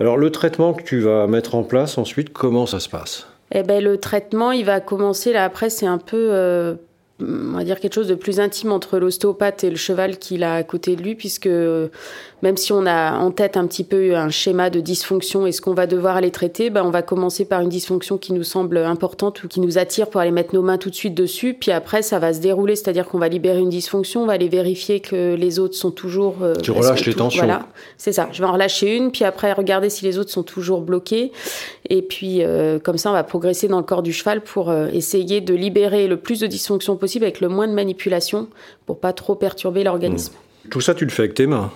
Alors 0.00 0.16
le 0.16 0.30
traitement 0.30 0.74
que 0.74 0.82
tu 0.82 1.00
vas 1.00 1.26
mettre 1.26 1.54
en 1.54 1.62
place 1.62 1.98
ensuite, 1.98 2.32
comment 2.32 2.66
ça 2.66 2.80
se 2.80 2.88
passe? 2.88 3.26
Eh 3.52 3.62
ben, 3.62 3.82
le 3.82 3.98
traitement, 3.98 4.52
il 4.52 4.64
va 4.64 4.80
commencer 4.80 5.32
là. 5.32 5.44
Après, 5.44 5.70
c'est 5.70 5.86
un 5.86 5.98
peu 5.98 6.28
euh, 6.30 6.74
on 7.20 7.56
va 7.56 7.64
dire 7.64 7.80
quelque 7.80 7.94
chose 7.94 8.08
de 8.08 8.14
plus 8.14 8.40
intime 8.40 8.72
entre 8.72 8.98
l'ostéopathe 8.98 9.64
et 9.64 9.70
le 9.70 9.76
cheval 9.76 10.18
qu'il 10.18 10.44
a 10.44 10.54
à 10.54 10.62
côté 10.62 10.96
de 10.96 11.02
lui, 11.02 11.14
puisque 11.14 11.48
même 12.42 12.56
si 12.56 12.72
on 12.72 12.86
a 12.86 13.18
en 13.18 13.30
tête 13.30 13.56
un 13.56 13.66
petit 13.66 13.84
peu 13.84 14.16
un 14.16 14.30
schéma 14.30 14.70
de 14.70 14.80
dysfonction 14.80 15.46
et 15.46 15.52
ce 15.52 15.60
qu'on 15.60 15.74
va 15.74 15.86
devoir 15.86 16.16
aller 16.16 16.30
traiter, 16.30 16.70
ben 16.70 16.82
on 16.84 16.90
va 16.90 17.02
commencer 17.02 17.44
par 17.44 17.60
une 17.60 17.68
dysfonction 17.68 18.18
qui 18.18 18.32
nous 18.32 18.44
semble 18.44 18.78
importante 18.78 19.42
ou 19.44 19.48
qui 19.48 19.60
nous 19.60 19.78
attire 19.78 20.08
pour 20.08 20.20
aller 20.20 20.30
mettre 20.30 20.54
nos 20.54 20.62
mains 20.62 20.78
tout 20.78 20.90
de 20.90 20.94
suite 20.94 21.14
dessus, 21.14 21.54
puis 21.54 21.70
après 21.70 22.02
ça 22.02 22.18
va 22.18 22.32
se 22.32 22.40
dérouler, 22.40 22.76
c'est-à-dire 22.76 23.06
qu'on 23.06 23.18
va 23.18 23.28
libérer 23.28 23.58
une 23.58 23.68
dysfonction, 23.68 24.22
on 24.22 24.26
va 24.26 24.34
aller 24.34 24.48
vérifier 24.48 25.00
que 25.00 25.34
les 25.34 25.58
autres 25.58 25.74
sont 25.74 25.90
toujours... 25.90 26.36
Euh, 26.42 26.54
tu 26.54 26.70
relâches 26.70 27.04
les 27.06 27.14
tensions. 27.14 27.44
Voilà, 27.44 27.66
c'est 27.96 28.12
ça. 28.12 28.28
Je 28.32 28.40
vais 28.40 28.48
en 28.48 28.52
relâcher 28.52 28.96
une, 28.96 29.10
puis 29.10 29.24
après 29.24 29.52
regarder 29.52 29.90
si 29.90 30.04
les 30.04 30.18
autres 30.18 30.30
sont 30.30 30.42
toujours 30.42 30.80
bloqués, 30.80 31.32
et 31.88 32.02
puis 32.02 32.42
euh, 32.42 32.78
comme 32.78 32.98
ça 32.98 33.10
on 33.10 33.14
va 33.14 33.24
progresser 33.24 33.68
dans 33.68 33.78
le 33.78 33.84
corps 33.84 34.02
du 34.02 34.12
cheval 34.12 34.40
pour 34.40 34.70
euh, 34.70 34.88
essayer 34.92 35.40
de 35.40 35.54
libérer 35.54 36.06
le 36.06 36.16
plus 36.16 36.40
de 36.40 36.46
dysfonctions 36.46 36.96
possible 36.96 37.24
avec 37.24 37.40
le 37.40 37.48
moins 37.48 37.68
de 37.68 37.72
manipulation 37.72 38.48
pour 38.86 38.98
pas 38.98 39.12
trop 39.12 39.34
perturber 39.34 39.84
l'organisme. 39.84 40.32
Mmh. 40.32 40.68
Tout 40.70 40.80
ça, 40.80 40.94
tu 40.94 41.04
le 41.04 41.10
fais 41.10 41.22
avec 41.22 41.34
tes 41.34 41.46
mains. 41.46 41.70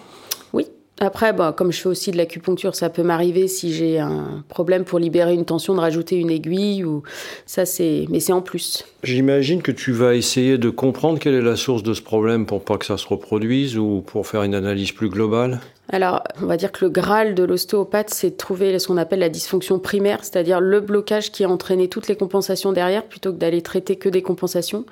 Après, 1.00 1.32
bah, 1.32 1.52
comme 1.56 1.72
je 1.72 1.80
fais 1.80 1.88
aussi 1.88 2.12
de 2.12 2.16
l'acupuncture, 2.16 2.76
ça 2.76 2.88
peut 2.88 3.02
m'arriver 3.02 3.48
si 3.48 3.74
j'ai 3.74 3.98
un 3.98 4.44
problème 4.48 4.84
pour 4.84 5.00
libérer 5.00 5.34
une 5.34 5.44
tension 5.44 5.74
de 5.74 5.80
rajouter 5.80 6.16
une 6.16 6.30
aiguille 6.30 6.84
ou 6.84 7.02
ça 7.46 7.66
c'est, 7.66 8.06
mais 8.10 8.20
c'est 8.20 8.32
en 8.32 8.42
plus. 8.42 8.84
J'imagine 9.02 9.60
que 9.60 9.72
tu 9.72 9.90
vas 9.90 10.14
essayer 10.14 10.56
de 10.56 10.70
comprendre 10.70 11.18
quelle 11.18 11.34
est 11.34 11.42
la 11.42 11.56
source 11.56 11.82
de 11.82 11.94
ce 11.94 12.02
problème 12.02 12.46
pour 12.46 12.62
pas 12.62 12.78
que 12.78 12.86
ça 12.86 12.96
se 12.96 13.08
reproduise 13.08 13.76
ou 13.76 14.04
pour 14.06 14.28
faire 14.28 14.44
une 14.44 14.54
analyse 14.54 14.92
plus 14.92 15.08
globale. 15.08 15.60
Alors, 15.90 16.22
on 16.40 16.46
va 16.46 16.56
dire 16.56 16.70
que 16.70 16.84
le 16.84 16.90
Graal 16.90 17.34
de 17.34 17.42
l'ostéopathe, 17.42 18.10
c'est 18.10 18.30
de 18.30 18.36
trouver 18.36 18.78
ce 18.78 18.86
qu'on 18.86 18.96
appelle 18.96 19.18
la 19.18 19.28
dysfonction 19.28 19.80
primaire, 19.80 20.20
c'est-à-dire 20.22 20.60
le 20.60 20.80
blocage 20.80 21.32
qui 21.32 21.44
a 21.44 21.48
entraîné 21.48 21.88
toutes 21.88 22.08
les 22.08 22.16
compensations 22.16 22.72
derrière, 22.72 23.04
plutôt 23.04 23.32
que 23.32 23.38
d'aller 23.38 23.62
traiter 23.62 23.96
que 23.96 24.08
des 24.08 24.22
compensations. 24.22 24.86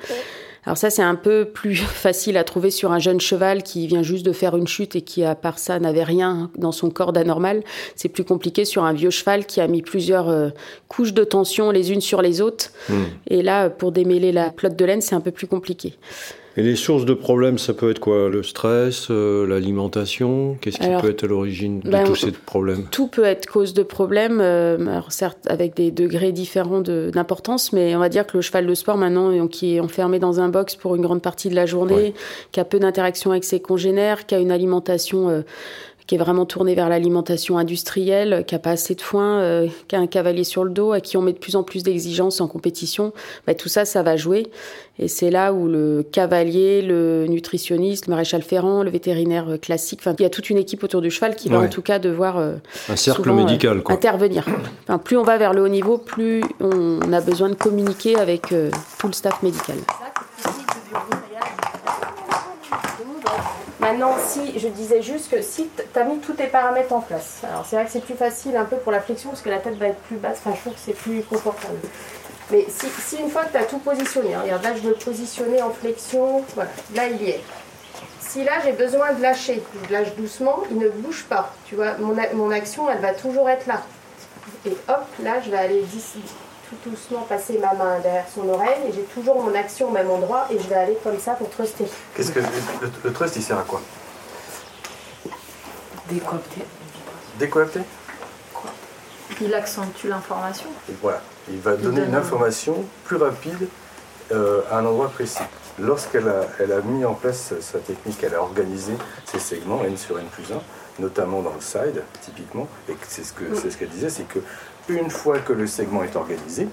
Alors 0.65 0.79
ça, 0.79 0.91
c'est 0.91 1.03
un 1.03 1.15
peu 1.15 1.45
plus 1.45 1.77
facile 1.77 2.37
à 2.37 2.45
trouver 2.45 2.71
sur 2.71 2.93
un 2.93 2.99
jeune 2.99 3.21
cheval 3.21 3.63
qui 3.63 3.87
vient 3.87 4.03
juste 4.03 4.25
de 4.25 4.33
faire 4.33 4.57
une 4.57 4.69
chute 4.69 4.97
et 4.97 5.03
qui, 5.03 5.25
à 5.25 5.35
part 5.35 5.59
ça, 5.59 5.79
n'avait 5.79 6.05
rien 6.05 6.51
dans 6.57 6.73
son 6.73 6.91
corps 6.91 7.13
d'anormal. 7.13 7.63
C'est 7.97 8.09
plus 8.09 8.25
compliqué 8.25 8.65
sur 8.65 8.85
un 8.85 8.93
vieux 8.93 9.11
cheval 9.11 9.47
qui 9.47 9.61
a 9.61 9.67
mis 9.67 9.83
plusieurs 9.83 10.29
euh, 10.29 10.51
couches 10.89 11.15
de 11.15 11.25
tension 11.25 11.71
les 11.71 11.93
unes 11.93 12.01
sur 12.01 12.23
les 12.23 12.41
autres. 12.41 12.71
Hmm. 12.89 13.05
Et 13.29 13.43
là, 13.43 13.71
pour 13.71 13.93
démêler 13.93 14.33
la 14.33 14.51
plotte 14.51 14.77
de 14.77 14.85
laine, 14.85 15.01
c'est 15.01 15.15
un 15.15 15.21
peu 15.21 15.33
plus 15.33 15.47
compliqué. 15.47 15.97
Et 16.57 16.63
les 16.63 16.77
sources 16.77 17.07
de 17.07 17.15
problèmes, 17.15 17.57
ça 17.57 17.73
peut 17.73 17.91
être 17.91 17.99
quoi? 17.99 18.29
Le 18.29 18.43
stress, 18.43 19.09
euh, 19.11 19.47
l'alimentation? 19.47 20.59
Qu'est-ce 20.61 20.79
qui 20.79 20.89
peut 21.01 21.11
être 21.11 21.25
à 21.25 21.27
l'origine 21.27 21.81
de 21.81 21.91
ben, 21.91 22.05
tous 22.05 22.17
ces 22.17 22.33
problèmes? 22.33 22.85
Tout 22.91 23.07
peut 23.07 23.25
être 23.25 23.47
cause 23.47 23.73
de 23.73 23.83
problèmes, 23.83 24.41
euh, 24.41 25.01
certes 25.09 25.47
avec 25.49 25.75
des 25.75 25.91
degrés 25.91 26.33
différents 26.33 26.83
d'importance, 26.83 27.73
mais 27.73 27.97
on 27.97 28.01
va 28.01 28.11
dire 28.11 28.27
que 28.27 28.37
le 28.37 28.43
cheval 28.43 28.67
de 28.67 28.75
sport 28.75 28.99
maintenant, 28.99 29.49
qui 29.49 29.77
est 29.77 29.81
enfermé 29.81 30.19
dans 30.19 30.41
un 30.41 30.49
box 30.49 30.77
pour 30.77 30.95
une 30.95 31.03
grande 31.03 31.23
partie 31.23 31.49
de 31.49 31.55
la 31.55 31.65
journée, 31.65 32.13
qui 32.53 32.61
a 32.61 32.65
peu 32.65 32.79
d'interaction 32.79 33.31
avec 33.31 33.45
ses 33.45 33.61
congénères, 33.61 34.27
qui 34.27 34.35
a 34.35 34.39
une 34.39 34.53
alimentation... 34.53 35.31
Euh, 35.31 35.43
qui 36.07 36.15
est 36.15 36.19
vraiment 36.19 36.47
tourné 36.47 36.75
vers 36.75 36.89
l'alimentation 36.89 37.59
industrielle, 37.59 38.45
qui 38.47 38.55
n'a 38.55 38.59
pas 38.59 38.71
assez 38.71 38.95
de 38.95 39.01
foin, 39.01 39.41
euh, 39.41 39.69
qui 39.89 39.97
a 39.97 39.99
un 39.99 40.07
cavalier 40.07 40.45
sur 40.45 40.65
le 40.65 40.71
dos, 40.71 40.93
à 40.93 41.01
qui 41.01 41.17
on 41.17 41.23
met 41.23 41.33
de 41.33 41.39
plus 41.39 41.57
en 41.57 41.63
plus 41.63 41.83
d'exigences 41.83 42.41
en 42.41 42.49
compétition, 42.49 43.13
bah, 43.47 43.55
tout 43.55 43.69
ça, 43.69 43.85
ça 43.85 44.03
va 44.03 44.17
jouer. 44.17 44.47
Et 44.99 45.09
c'est 45.09 45.31
là 45.31 45.53
où 45.53 45.69
le 45.69 46.05
cavalier, 46.11 46.83
le 46.83 47.27
nutritionniste, 47.27 48.07
le 48.07 48.11
maréchal 48.11 48.43
ferrant, 48.43 48.83
le 48.83 48.91
vétérinaire 48.91 49.59
classique, 49.61 50.01
enfin, 50.03 50.15
il 50.19 50.23
y 50.23 50.27
a 50.27 50.31
toute 50.31 50.51
une 50.51 50.59
équipe 50.59 50.85
autour 50.85 51.01
du 51.01 51.11
cheval 51.11 51.35
qui 51.35 51.49
va 51.49 51.61
en 51.61 51.69
tout 51.69 51.83
cas 51.83 51.99
devoir 51.99 52.39
euh, 52.39 52.55
un 52.89 52.97
cercle 52.97 53.33
médical, 53.33 53.83
quoi. 53.83 53.95
intervenir. 53.95 54.45
Enfin, 54.85 54.99
plus 54.99 55.17
on 55.17 55.23
va 55.23 55.39
vers 55.39 55.55
le 55.55 55.63
haut 55.63 55.69
niveau, 55.69 55.97
plus 55.99 56.43
on 56.61 57.13
a 57.13 57.21
besoin 57.21 57.49
de 57.49 57.55
communiquer 57.55 58.17
avec 58.17 58.53
euh, 58.53 58.71
tout 58.99 59.07
le 59.07 59.13
staff 59.13 59.43
médical. 59.43 59.77
Maintenant, 63.93 64.17
si 64.27 64.59
je 64.59 64.69
disais 64.69 65.03
juste 65.03 65.31
que 65.31 65.43
si 65.43 65.69
tu 65.69 65.99
as 65.99 66.05
mis 66.05 66.19
tous 66.19 66.33
tes 66.33 66.47
paramètres 66.47 66.95
en 66.95 67.03
place, 67.03 67.43
alors 67.45 67.67
c'est 67.67 67.77
vrai 67.77 67.85
que 67.85 67.91
c'est 67.91 68.03
plus 68.03 68.15
facile 68.15 68.57
un 68.57 68.65
peu 68.65 68.77
pour 68.77 68.91
la 68.91 69.03
flexion 69.03 69.29
parce 69.29 69.43
que 69.43 69.51
la 69.51 69.59
tête 69.59 69.77
va 69.77 69.89
être 69.89 70.01
plus 70.01 70.17
basse, 70.17 70.39
enfin 70.39 70.55
je 70.57 70.61
trouve 70.61 70.73
que 70.73 70.81
c'est 70.83 70.95
plus 70.95 71.23
confortable. 71.23 71.79
Mais 72.51 72.67
si, 72.71 73.17
une 73.17 73.29
fois 73.29 73.45
que 73.45 73.53
tu 73.53 73.59
as 73.59 73.65
tout 73.65 73.79
positionné, 73.79 74.35
hein, 74.35 74.41
regarde 74.45 74.63
là 74.63 74.71
je 74.75 74.81
veux 74.81 74.95
positionner 74.95 75.61
en 75.61 75.71
flexion, 75.71 76.43
voilà, 76.55 76.71
là 76.95 77.09
il 77.09 77.23
y 77.23 77.31
est. 77.31 77.41
Si 78.19 78.45
là 78.45 78.53
j'ai 78.65 78.73
besoin 78.73 79.13
de 79.13 79.21
lâcher, 79.21 79.63
je 79.87 79.93
lâche 79.93 80.15
doucement, 80.17 80.61
il 80.71 80.79
ne 80.79 80.89
bouge 80.89 81.27
pas. 81.29 81.53
Tu 81.67 81.75
vois, 81.75 81.99
mon, 81.99 82.17
mon 82.33 82.51
action 82.51 82.89
elle 82.89 83.01
va 83.01 83.13
toujours 83.13 83.51
être 83.51 83.67
là. 83.67 83.83
Et 84.65 84.71
hop, 84.89 85.05
là 85.23 85.35
je 85.45 85.51
vais 85.51 85.59
aller 85.59 85.85
tout 86.73 86.91
doucement 86.91 87.23
passer 87.23 87.59
ma 87.59 87.75
main 87.75 87.99
derrière 88.01 88.27
son 88.33 88.49
oreille 88.49 88.89
et 88.89 88.93
j'ai 88.93 89.03
toujours 89.03 89.43
mon 89.43 89.55
action 89.55 89.89
au 89.89 89.91
même 89.91 90.11
endroit 90.11 90.47
et 90.51 90.59
je 90.59 90.69
vais 90.69 90.75
aller 90.75 90.99
comme 91.03 91.19
ça 91.19 91.33
pour 91.33 91.51
truster. 91.51 91.85
Qu'est-ce 92.15 92.33
que 92.33 92.41
le, 93.05 93.13
trust 93.13 93.37
il 93.37 93.43
sert 93.43 93.59
à 93.59 93.63
quoi? 93.63 93.81
Décoopter. 96.09 96.63
Décoopter 97.39 97.81
Quoi? 98.55 98.71
Il 99.41 99.55
accentue 99.55 100.09
l'information. 100.09 100.69
Voilà, 101.01 101.21
il 101.51 101.61
va 101.61 101.77
donner 101.77 102.03
une 102.03 102.15
information 102.15 102.85
plus 103.05 103.17
rapide 103.17 103.69
euh, 104.31 104.63
à 104.71 104.79
un 104.79 104.87
endroit 104.87 105.09
précis. 105.09 105.43
Lorsqu'elle 105.79 106.29
a, 106.29 106.47
elle 106.61 106.73
a 106.73 106.83
mis 106.83 107.05
en 107.05 107.15
place 107.15 107.55
sa 107.61 107.79
technique, 107.79 108.23
elle 108.23 108.35
a 108.35 108.43
organisé 108.43 108.93
ses 109.25 109.39
segments 109.39 109.83
N 109.85 109.97
sur 109.97 110.19
N 110.19 110.27
plus 110.27 110.53
1, 110.53 110.57
notamment 110.99 111.41
dans 111.41 111.55
le 111.55 111.63
side, 111.63 112.03
typiquement, 112.21 112.69
et 112.91 112.97
c'est 113.09 113.25
ce 113.25 113.33
qu'elle 113.33 113.57
ce 113.73 113.77
qu'elle 113.77 113.89
disait, 113.89 114.11
c'est 114.11 114.29
que 114.29 114.41
une 114.89 115.11
fois 115.11 115.39
que 115.39 115.53
le 115.53 115.67
segment 115.67 116.03
est 116.03 116.17
organisé, 116.17 116.69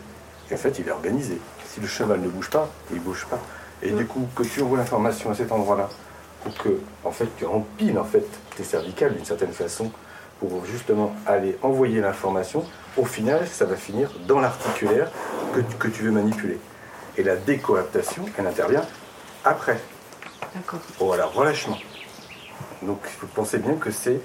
en 0.51 0.57
fait, 0.57 0.79
il 0.79 0.87
est 0.87 0.91
organisé. 0.91 1.39
Si 1.67 1.79
le 1.79 1.87
cheval 1.87 2.19
ne 2.21 2.27
bouge 2.27 2.49
pas, 2.49 2.69
il 2.91 2.97
ne 2.97 3.01
bouge 3.01 3.25
pas. 3.29 3.39
Et 3.81 3.91
du 3.91 4.05
coup, 4.05 4.27
que 4.35 4.43
tu 4.43 4.61
envoies 4.61 4.77
l'information 4.79 5.31
à 5.31 5.35
cet 5.35 5.51
endroit-là, 5.51 5.89
ou 6.45 6.49
que, 6.49 6.79
en 7.03 7.11
fait, 7.11 7.27
tu 7.37 7.45
empiles 7.45 7.97
en 7.99 8.03
fait 8.03 8.25
tes 8.55 8.63
cervicales 8.63 9.13
d'une 9.13 9.25
certaine 9.25 9.51
façon 9.51 9.91
pour 10.39 10.65
justement 10.65 11.13
aller 11.27 11.57
envoyer 11.61 12.01
l'information, 12.01 12.65
au 12.97 13.05
final, 13.05 13.47
ça 13.47 13.65
va 13.65 13.75
finir 13.75 14.09
dans 14.27 14.39
l'articulaire 14.39 15.11
que, 15.53 15.59
que 15.77 15.87
tu 15.87 16.03
veux 16.03 16.11
manipuler. 16.11 16.57
Et 17.17 17.23
la 17.23 17.35
décoaptation, 17.35 18.25
elle 18.37 18.47
intervient 18.47 18.85
après. 19.43 19.79
D'accord. 20.55 20.79
Voilà, 20.99 21.25
relâchement. 21.25 21.77
Donc, 22.81 22.99
vous 23.21 23.27
pensez 23.27 23.57
bien 23.57 23.75
que 23.75 23.91
c'est 23.91 24.21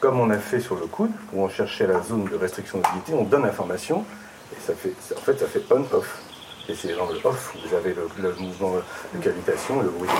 comme 0.00 0.20
on 0.20 0.30
a 0.30 0.38
fait 0.38 0.60
sur 0.60 0.76
le 0.76 0.86
coude, 0.86 1.10
où 1.32 1.42
on 1.42 1.48
cherchait 1.48 1.86
la 1.86 2.02
zone 2.02 2.24
de 2.24 2.36
restriction 2.36 2.78
de 2.78 2.86
mobilité, 2.86 3.14
on 3.14 3.24
donne 3.24 3.42
l'information, 3.42 4.04
et 4.52 4.60
ça 4.60 4.74
fait, 4.74 4.92
en 5.16 5.20
fait, 5.20 5.38
ça 5.38 5.46
fait 5.46 5.62
on-off. 5.70 6.22
Et 6.68 6.74
c'est 6.74 6.96
dans 6.96 7.06
le 7.06 7.18
off 7.24 7.54
vous 7.64 7.76
avez 7.76 7.94
le, 7.94 8.34
mouvement 8.40 8.72
de 9.14 9.22
cavitation, 9.22 9.80
le 9.82 9.88
bruit 9.88 10.08
de 10.08 10.14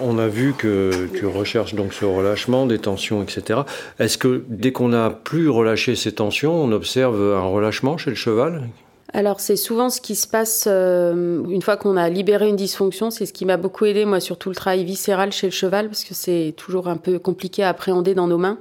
On 0.00 0.18
a 0.18 0.28
vu 0.28 0.52
que 0.52 1.08
tu 1.14 1.24
recherches 1.24 1.74
donc 1.74 1.94
ce 1.94 2.04
relâchement 2.04 2.66
des 2.66 2.78
tensions, 2.78 3.22
etc. 3.22 3.60
Est-ce 3.98 4.18
que 4.18 4.44
dès 4.48 4.72
qu'on 4.72 4.92
a 4.92 5.08
plus 5.08 5.48
relâché 5.48 5.96
ces 5.96 6.12
tensions, 6.12 6.54
on 6.54 6.72
observe 6.72 7.16
un 7.34 7.46
relâchement 7.46 7.96
chez 7.96 8.10
le 8.10 8.16
cheval? 8.16 8.68
Alors 9.14 9.40
c'est 9.40 9.56
souvent 9.56 9.90
ce 9.90 10.00
qui 10.00 10.14
se 10.14 10.26
passe 10.26 10.64
euh, 10.66 11.44
une 11.48 11.60
fois 11.60 11.76
qu'on 11.76 11.98
a 11.98 12.08
libéré 12.08 12.48
une 12.48 12.56
dysfonction. 12.56 13.10
C'est 13.10 13.26
ce 13.26 13.34
qui 13.34 13.44
m'a 13.44 13.58
beaucoup 13.58 13.84
aidé 13.84 14.06
moi 14.06 14.20
sur 14.20 14.38
tout 14.38 14.48
le 14.48 14.54
travail 14.54 14.84
viscéral 14.84 15.32
chez 15.32 15.48
le 15.48 15.52
cheval 15.52 15.88
parce 15.88 16.04
que 16.04 16.14
c'est 16.14 16.54
toujours 16.56 16.88
un 16.88 16.96
peu 16.96 17.18
compliqué 17.18 17.62
à 17.62 17.68
appréhender 17.68 18.14
dans 18.14 18.26
nos 18.26 18.38
mains. 18.38 18.58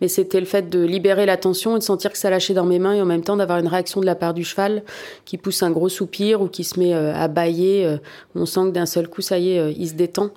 Mais 0.00 0.08
c'était 0.08 0.40
le 0.40 0.46
fait 0.46 0.68
de 0.68 0.80
libérer 0.84 1.24
la 1.24 1.36
tension 1.36 1.76
et 1.76 1.78
de 1.78 1.84
sentir 1.84 2.10
que 2.10 2.18
ça 2.18 2.30
lâchait 2.30 2.54
dans 2.54 2.64
mes 2.64 2.80
mains 2.80 2.94
et 2.94 3.00
en 3.00 3.06
même 3.06 3.22
temps 3.22 3.36
d'avoir 3.36 3.58
une 3.58 3.68
réaction 3.68 4.00
de 4.00 4.06
la 4.06 4.16
part 4.16 4.34
du 4.34 4.42
cheval 4.42 4.82
qui 5.24 5.38
pousse 5.38 5.62
un 5.62 5.70
gros 5.70 5.88
soupir 5.88 6.42
ou 6.42 6.48
qui 6.48 6.64
se 6.64 6.80
met 6.80 6.94
euh, 6.94 7.14
à 7.14 7.28
bailler. 7.28 7.86
Euh, 7.86 7.98
on 8.34 8.44
sent 8.44 8.62
que 8.66 8.70
d'un 8.70 8.86
seul 8.86 9.08
coup 9.08 9.22
ça 9.22 9.38
y 9.38 9.50
est, 9.50 9.72
il 9.72 9.88
se 9.88 9.94
détend. 9.94 10.30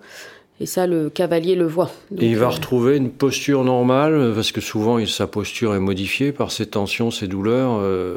Et 0.62 0.66
ça, 0.66 0.88
le 0.88 1.10
cavalier 1.10 1.56
le 1.56 1.66
voit. 1.66 1.92
et 2.18 2.28
il 2.28 2.38
va 2.38 2.46
euh, 2.46 2.50
retrouver 2.50 2.96
une 2.96 3.12
posture 3.12 3.66
normale, 3.66 4.32
parce 4.34 4.54
que 4.54 4.62
souvent 4.62 5.06
sa 5.06 5.28
posture 5.28 5.76
est 5.76 5.80
modifiée 5.80 6.32
par 6.32 6.52
ses 6.52 6.66
tensions, 6.66 7.12
ses 7.12 7.28
douleurs. 7.28 7.78
Euh, 7.82 8.16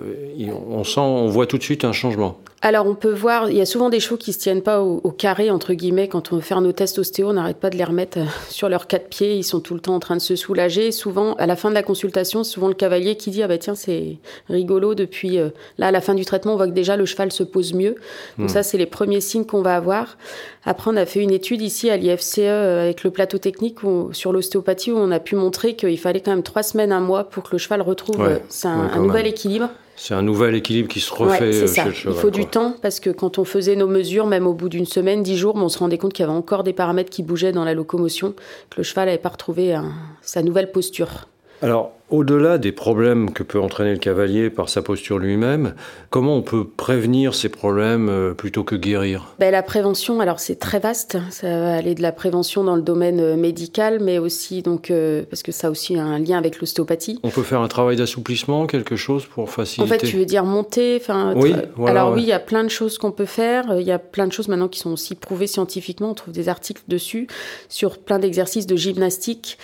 on 0.69 0.85
sent, 0.85 1.01
on 1.01 1.29
voit 1.29 1.47
tout 1.47 1.59
de 1.59 1.65
suite 1.65 1.85
un 1.85 1.93
changement. 1.93 2.39
Alors 2.61 2.87
on 2.87 2.97
peut 2.97 3.13
voir, 3.13 3.51
il 3.51 3.57
y 3.57 3.61
a 3.61 3.67
souvent 3.67 3.89
des 3.89 4.01
chevaux 4.01 4.17
qui 4.17 4.33
se 4.33 4.39
tiennent 4.39 4.63
pas 4.63 4.81
au, 4.81 5.11
carré 5.13 5.51
entre 5.51 5.75
guillemets 5.75 6.09
quand 6.09 6.33
on 6.33 6.37
veut 6.37 6.43
faire 6.43 6.61
nos 6.61 6.73
tests 6.73 6.99
ostéo, 6.99 7.29
on 7.29 7.35
n'arrête 7.35 7.59
pas 7.59 7.71
de 7.71 7.77
les 7.77 7.85
remettre 7.85 8.19
euh, 8.19 8.25
sur 8.49 8.69
leurs 8.69 8.89
quatre 8.89 9.09
pieds, 9.09 9.37
ils 9.37 9.45
sont 9.45 9.61
tout 9.61 9.75
le 9.75 9.81
temps 9.81 9.95
en 9.95 10.01
train 10.01 10.17
de 10.17 10.21
se 10.21 10.35
soulager. 10.35 10.91
Souvent, 10.91 11.35
à 11.35 11.47
la 11.47 11.55
fin 11.55 11.69
de 11.71 11.75
la 11.75 11.85
consultation, 11.85 12.43
souvent 12.43 12.67
le 12.67 12.75
cavalier 12.75 13.17
qui 13.17 13.31
dit 13.31 13.43
ah 13.45 13.49
bah 13.49 13.59
tiens 13.59 13.77
c'est 13.77 14.19
rigolo 14.49 14.95
depuis 14.95 15.39
là 15.79 15.87
à 15.87 15.91
la 15.91 16.01
fin 16.01 16.15
du 16.15 16.25
traitement 16.25 16.55
on 16.55 16.57
voit 16.57 16.67
que 16.67 16.73
déjà 16.73 16.97
le 16.97 17.07
cheval 17.07 17.31
se 17.31 17.45
pose 17.45 17.75
mieux. 17.75 17.95
Donc 18.39 18.49
hmm. 18.49 18.53
ça 18.53 18.63
c'est 18.65 18.79
les 18.79 18.87
premiers 18.87 19.21
signes 19.21 19.45
qu'on 19.45 19.63
va 19.63 19.77
avoir. 19.77 20.19
Après 20.65 20.91
on 20.91 20.97
a 20.97 21.07
fait 21.07 21.21
une 21.21 21.33
étude 21.33 21.63
ici 21.63 21.91
à 21.91 21.97
l'IFC 21.97 22.21
CE 22.21 22.81
avec 22.81 23.05
le 23.05 23.11
plateau 23.11 23.39
technique 23.39 23.79
sur 24.13 24.33
l'ostéopathie 24.33 24.91
où 24.91 24.99
on 24.99 25.11
a 25.13 25.21
pu 25.21 25.37
montrer 25.37 25.77
qu'il 25.77 25.99
fallait 25.99 26.21
quand 26.21 26.33
même 26.33 26.43
trois 26.43 26.65
semaines, 26.65 26.93
un 26.93 27.01
mois 27.01 27.25
pour 27.25 27.45
que 27.45 27.51
le 27.53 27.59
cheval 27.59 27.83
retrouve 27.83 28.41
un, 28.65 29.01
nouvel 29.01 29.27
équilibre. 29.27 29.71
C'est 29.99 30.15
un 30.15 30.23
nouvel 30.23 30.55
équilibre 30.55 30.89
qui 30.89 31.01
se 31.01 31.13
refait 31.13 31.45
euh, 31.45 31.67
chez 31.67 31.85
le 31.85 31.93
cheval. 31.93 32.15
Il 32.17 32.21
faut 32.21 32.31
du 32.31 32.47
temps 32.47 32.75
parce 32.81 33.01
que 33.01 33.11
quand 33.11 33.39
on 33.39 33.45
faisait 33.45 33.77
nos 33.77 33.89
mesures, 33.89 34.27
même 34.27 34.47
au 34.47 34.55
bout 34.55 34.69
d'une 34.69 34.87
semaine, 34.87 35.23
dix 35.23 35.37
jours, 35.37 35.57
on 35.57 35.69
se 35.69 35.79
rendait 35.79 35.99
compte 35.99 36.13
qu'il 36.13 36.25
y 36.25 36.29
avait 36.29 36.37
encore 36.37 36.63
des 36.63 36.73
paramètres 36.73 37.11
qui 37.11 37.23
bougeaient 37.23 37.53
dans 37.53 37.65
la 37.65 37.75
locomotion, 37.75 38.33
que 38.71 38.77
le 38.79 38.83
cheval 38.85 39.07
n'avait 39.07 39.19
pas 39.19 39.31
retrouvé 39.31 39.79
sa 40.23 40.43
nouvelle 40.43 40.71
posture. 40.71 41.27
Alors, 41.63 41.93
au-delà 42.11 42.57
des 42.57 42.73
problèmes 42.73 43.33
que 43.33 43.43
peut 43.43 43.61
entraîner 43.61 43.93
le 43.93 43.99
cavalier 43.99 44.49
par 44.49 44.69
sa 44.69 44.81
posture 44.81 45.19
lui-même, 45.19 45.75
comment 46.09 46.37
on 46.37 46.43
peut 46.43 46.67
prévenir 46.67 47.35
ces 47.35 47.49
problèmes 47.49 48.09
euh, 48.09 48.33
plutôt 48.33 48.65
que 48.65 48.77
guérir? 48.77 49.35
Ben, 49.39 49.51
La 49.51 49.63
prévention, 49.63 50.21
alors 50.21 50.41
c'est 50.41 50.59
très 50.59 50.79
vaste. 50.79 51.19
Ça 51.31 51.49
va 51.49 51.75
aller 51.75 51.95
de 51.95 52.01
la 52.01 52.13
prévention 52.13 52.65
dans 52.65 52.77
le 52.77 52.83
domaine 52.83 53.21
euh, 53.21 53.37
médical, 53.37 53.99
mais 54.01 54.19
aussi, 54.19 54.63
donc, 54.63 54.91
euh, 54.91 55.25
parce 55.29 55.43
que 55.43 55.53
ça 55.53 55.67
a 55.67 55.71
aussi 55.71 55.99
un 55.99 56.19
lien 56.19 56.39
avec 56.39 56.61
l'ostéopathie. 56.61 57.21
On 57.25 57.31
peut 57.31 57.43
faire 57.43 57.61
un 57.61 57.69
travail 57.69 57.97
d'assouplissement, 57.97 58.67
quelque 58.67 58.97
chose 58.97 59.27
pour 59.27 59.51
faciliter? 59.51 59.83
En 59.83 59.99
fait, 59.99 60.07
tu 60.07 60.17
veux 60.17 60.25
dire 60.25 60.45
monter 60.45 61.03
Oui, 61.35 61.55
Alors 61.87 62.13
oui, 62.13 62.23
il 62.23 62.29
y 62.29 62.33
a 62.33 62.41
plein 62.41 62.65
de 62.65 62.71
choses 62.71 62.97
qu'on 62.97 63.13
peut 63.13 63.27
faire. 63.27 63.79
Il 63.79 63.87
y 63.87 63.93
a 63.93 63.99
plein 63.99 64.27
de 64.27 64.33
choses 64.33 64.49
maintenant 64.49 64.69
qui 64.69 64.79
sont 64.79 64.93
aussi 64.93 65.15
prouvées 65.15 65.47
scientifiquement. 65.47 66.13
On 66.13 66.15
trouve 66.15 66.33
des 66.33 66.49
articles 66.49 66.83
dessus 66.89 67.27
sur 67.69 67.99
plein 67.99 68.19
d'exercices 68.19 68.67
de 68.67 68.77
gymnastique 68.77 69.59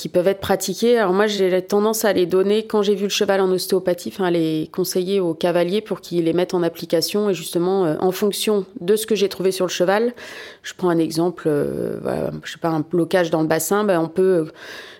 qui 0.00 0.08
peuvent 0.08 0.28
être 0.28 0.40
pratiqués. 0.40 0.96
Alors 0.96 1.12
moi, 1.12 1.26
j'ai 1.26 1.60
tendance 1.60 2.06
à 2.06 2.14
les 2.14 2.24
donner 2.24 2.66
quand 2.66 2.80
j'ai 2.80 2.94
vu 2.94 3.02
le 3.02 3.10
cheval 3.10 3.38
en 3.42 3.50
ostéopathie, 3.50 4.08
enfin 4.10 4.24
à 4.24 4.30
les 4.30 4.70
conseiller 4.72 5.20
aux 5.20 5.34
cavaliers 5.34 5.82
pour 5.82 6.00
qu'ils 6.00 6.24
les 6.24 6.32
mettent 6.32 6.54
en 6.54 6.62
application 6.62 7.28
et 7.28 7.34
justement 7.34 7.84
euh, 7.84 7.96
en 8.00 8.10
fonction 8.10 8.64
de 8.80 8.96
ce 8.96 9.06
que 9.06 9.14
j'ai 9.14 9.28
trouvé 9.28 9.52
sur 9.52 9.66
le 9.66 9.70
cheval. 9.70 10.14
Je 10.62 10.72
prends 10.74 10.88
un 10.88 10.96
exemple, 10.96 11.48
euh, 11.48 12.30
je 12.44 12.52
sais 12.52 12.58
pas, 12.58 12.70
un 12.70 12.80
blocage 12.80 13.30
dans 13.30 13.42
le 13.42 13.46
bassin, 13.46 13.84
ben, 13.84 14.00
on 14.00 14.08
peut 14.08 14.46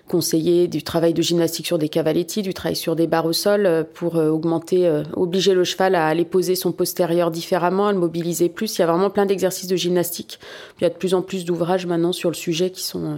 conseiller 0.07 0.67
du 0.67 0.83
travail 0.83 1.15
de 1.15 1.21
gymnastique 1.23 1.65
sur 1.65 1.79
des 1.79 1.89
cavaletti, 1.89 2.43
du 2.43 2.53
travail 2.53 2.75
sur 2.75 2.95
des 2.95 3.07
barres 3.07 3.25
au 3.25 3.33
sol 3.33 3.65
euh, 3.65 3.83
pour 3.83 4.17
augmenter, 4.17 4.87
obliger 5.13 5.55
le 5.55 5.63
cheval 5.63 5.95
à 5.95 6.05
aller 6.05 6.25
poser 6.25 6.53
son 6.53 6.71
postérieur 6.71 7.31
différemment, 7.31 7.87
à 7.87 7.91
le 7.91 7.97
mobiliser 7.97 8.49
plus. 8.49 8.77
Il 8.77 8.81
y 8.81 8.83
a 8.83 8.87
vraiment 8.87 9.09
plein 9.09 9.25
d'exercices 9.25 9.67
de 9.67 9.75
gymnastique. 9.75 10.39
Il 10.79 10.83
y 10.83 10.85
a 10.85 10.89
de 10.89 10.95
plus 10.95 11.15
en 11.15 11.23
plus 11.23 11.43
d'ouvrages 11.43 11.87
maintenant 11.87 12.11
sur 12.11 12.29
le 12.29 12.35
sujet 12.35 12.69
qui 12.69 12.83
sont 12.83 13.17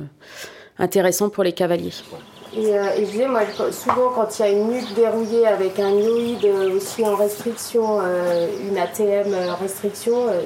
intéressant 0.79 1.29
pour 1.29 1.43
les 1.43 1.53
cavaliers. 1.53 1.93
Et, 2.55 2.77
euh, 2.77 2.83
je 2.99 3.05
disais, 3.05 3.27
moi, 3.27 3.41
souvent 3.71 4.09
quand 4.13 4.37
il 4.37 4.41
y 4.43 4.45
a 4.45 4.51
une 4.51 4.67
nuque 4.67 4.93
dérouillée 4.93 5.47
avec 5.47 5.79
un 5.79 5.89
yoïde 5.89 6.45
aussi 6.75 7.03
en 7.03 7.15
restriction, 7.15 7.99
euh, 8.03 8.47
une 8.69 8.77
ATM 8.77 9.33
restriction, 9.59 10.27
euh, 10.27 10.41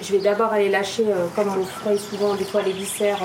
je 0.00 0.12
vais, 0.12 0.18
d'abord 0.20 0.52
aller 0.52 0.68
lâcher, 0.68 1.04
comme 1.34 1.48
on 1.48 1.64
ferait 1.64 1.96
souvent 1.96 2.34
des 2.34 2.44
fois 2.44 2.62
les 2.62 2.72
viscères, 2.72 3.18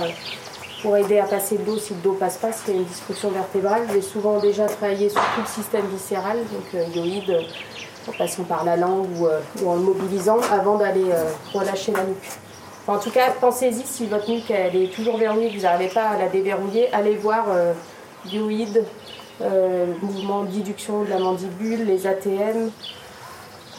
pour 0.81 0.97
aider 0.97 1.19
à 1.19 1.25
passer 1.25 1.57
le 1.57 1.63
dos 1.63 1.77
si 1.77 1.93
le 1.93 2.01
dos 2.01 2.13
passe 2.13 2.37
pas, 2.37 2.51
s'il 2.51 2.73
y 2.73 2.77
a 2.77 2.79
une 2.79 2.87
destruction 2.87 3.29
vertébrale. 3.29 3.83
Je 3.89 3.93
vais 3.93 4.01
souvent 4.01 4.39
déjà 4.39 4.65
travailler 4.65 5.09
sur 5.09 5.21
tout 5.21 5.41
le 5.41 5.47
système 5.47 5.85
viscéral, 5.87 6.37
donc 6.37 6.95
yoïde, 6.95 7.37
en 8.07 8.11
passant 8.17 8.43
par 8.43 8.65
la 8.65 8.77
langue 8.77 9.07
ou, 9.17 9.27
ou 9.61 9.69
en 9.69 9.75
le 9.75 9.81
mobilisant, 9.81 10.39
avant 10.51 10.77
d'aller 10.77 11.05
relâcher 11.53 11.91
la 11.91 12.03
nuque 12.03 12.31
en 12.87 12.97
tout 12.99 13.11
cas, 13.11 13.31
pensez-y 13.39 13.85
si 13.85 14.05
votre 14.07 14.29
nuque 14.29 14.51
elle 14.51 14.75
est 14.75 14.93
toujours 14.93 15.17
verrouillée, 15.17 15.49
que 15.49 15.55
vous 15.57 15.63
n'arrivez 15.63 15.93
pas 15.93 16.09
à 16.09 16.17
la 16.17 16.27
déverrouiller, 16.27 16.91
allez 16.91 17.15
voir 17.15 17.45
euh, 17.49 17.73
bioïde, 18.25 18.83
euh, 19.41 19.85
mouvement 20.01 20.43
d'idduction 20.43 21.03
de 21.03 21.09
la 21.09 21.19
mandibule, 21.19 21.85
les 21.85 22.07
ATM. 22.07 22.71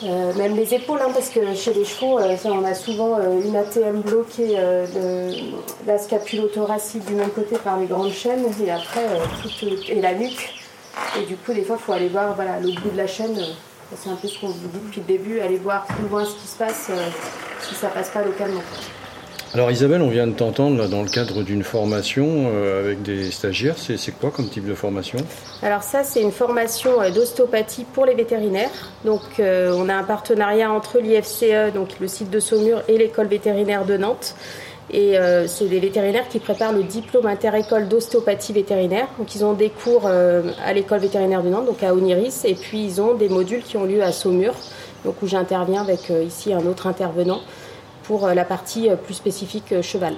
Euh, 0.02 0.34
même 0.34 0.56
les 0.56 0.74
épaules, 0.74 1.00
hein, 1.00 1.10
parce 1.14 1.28
que 1.28 1.54
chez 1.54 1.72
les 1.72 1.84
chevaux, 1.84 2.18
euh, 2.18 2.36
on 2.46 2.64
a 2.64 2.74
souvent 2.74 3.16
euh, 3.16 3.40
une 3.40 3.54
ATM 3.54 4.00
bloquée 4.00 4.56
de 4.56 5.86
la 5.86 5.98
scapule 5.98 6.50
thoracique 6.52 7.04
du 7.06 7.14
même 7.14 7.30
côté 7.30 7.56
par 7.56 7.78
les 7.78 7.86
grandes 7.86 8.10
chaînes, 8.10 8.44
et 8.64 8.70
après, 8.70 9.06
et 9.88 10.00
la 10.00 10.14
nuque. 10.14 10.52
Et 11.18 11.26
du 11.26 11.36
coup, 11.36 11.52
des 11.52 11.62
fois, 11.62 11.76
il 11.78 11.84
faut 11.84 11.92
aller 11.92 12.08
voir 12.08 12.34
voilà, 12.34 12.58
le 12.60 12.72
bout 12.72 12.90
de 12.90 12.96
la 12.96 13.06
chaîne. 13.06 13.38
C'est 13.96 14.10
un 14.10 14.16
peu 14.16 14.28
ce 14.28 14.38
qu'on 14.38 14.48
vous 14.48 14.68
dit 14.68 14.78
depuis 14.86 15.00
le 15.00 15.06
début, 15.06 15.40
aller 15.40 15.56
voir 15.56 15.86
plus 15.86 16.08
loin 16.08 16.24
ce 16.24 16.34
qui 16.34 16.46
se 16.46 16.56
passe 16.56 16.90
si 17.60 17.74
ça 17.74 17.88
passe 17.88 18.10
pas 18.10 18.24
localement. 18.24 18.62
Alors 19.54 19.70
Isabelle, 19.70 20.02
on 20.02 20.08
vient 20.08 20.26
de 20.26 20.32
t'entendre 20.32 20.88
dans 20.88 21.02
le 21.02 21.08
cadre 21.08 21.44
d'une 21.44 21.62
formation 21.62 22.50
euh, 22.52 22.80
avec 22.80 23.02
des 23.02 23.30
stagiaires. 23.30 23.76
C'est 23.78 24.10
quoi 24.18 24.32
comme 24.32 24.48
type 24.48 24.66
de 24.66 24.74
formation? 24.74 25.20
Alors 25.62 25.84
ça, 25.84 26.02
c'est 26.02 26.20
une 26.20 26.32
formation 26.32 27.00
euh, 27.00 27.10
d'ostéopathie 27.10 27.84
pour 27.84 28.04
les 28.04 28.14
vétérinaires. 28.14 28.72
Donc 29.04 29.20
euh, 29.38 29.72
on 29.76 29.88
a 29.88 29.94
un 29.94 30.02
partenariat 30.02 30.72
entre 30.72 30.98
l'IFCE, 30.98 31.72
donc 31.72 32.00
le 32.00 32.08
site 32.08 32.30
de 32.30 32.40
Saumur, 32.40 32.82
et 32.88 32.98
l'école 32.98 33.28
vétérinaire 33.28 33.84
de 33.84 33.96
Nantes. 33.96 34.34
Et 34.90 35.16
c'est 35.46 35.66
des 35.66 35.80
vétérinaires 35.80 36.28
qui 36.28 36.38
préparent 36.38 36.72
le 36.72 36.82
diplôme 36.82 37.26
inter-école 37.26 37.88
d'ostéopathie 37.88 38.52
vétérinaire. 38.52 39.08
Donc 39.18 39.34
ils 39.34 39.44
ont 39.44 39.54
des 39.54 39.70
cours 39.70 40.06
à 40.06 40.72
l'école 40.74 40.98
vétérinaire 40.98 41.42
de 41.42 41.48
Nantes, 41.48 41.64
donc 41.64 41.82
à 41.82 41.94
Oniris, 41.94 42.44
et 42.44 42.54
puis 42.54 42.84
ils 42.84 43.00
ont 43.00 43.14
des 43.14 43.30
modules 43.30 43.62
qui 43.62 43.78
ont 43.78 43.84
lieu 43.84 44.02
à 44.02 44.12
Saumur, 44.12 44.54
donc 45.04 45.22
où 45.22 45.26
j'interviens 45.26 45.80
avec 45.80 46.10
ici 46.10 46.52
un 46.52 46.66
autre 46.66 46.86
intervenant 46.86 47.40
pour 48.04 48.26
euh, 48.26 48.34
la 48.34 48.44
partie 48.44 48.88
euh, 48.88 48.96
plus 48.96 49.14
spécifique 49.14 49.72
euh, 49.72 49.82
cheval. 49.82 50.14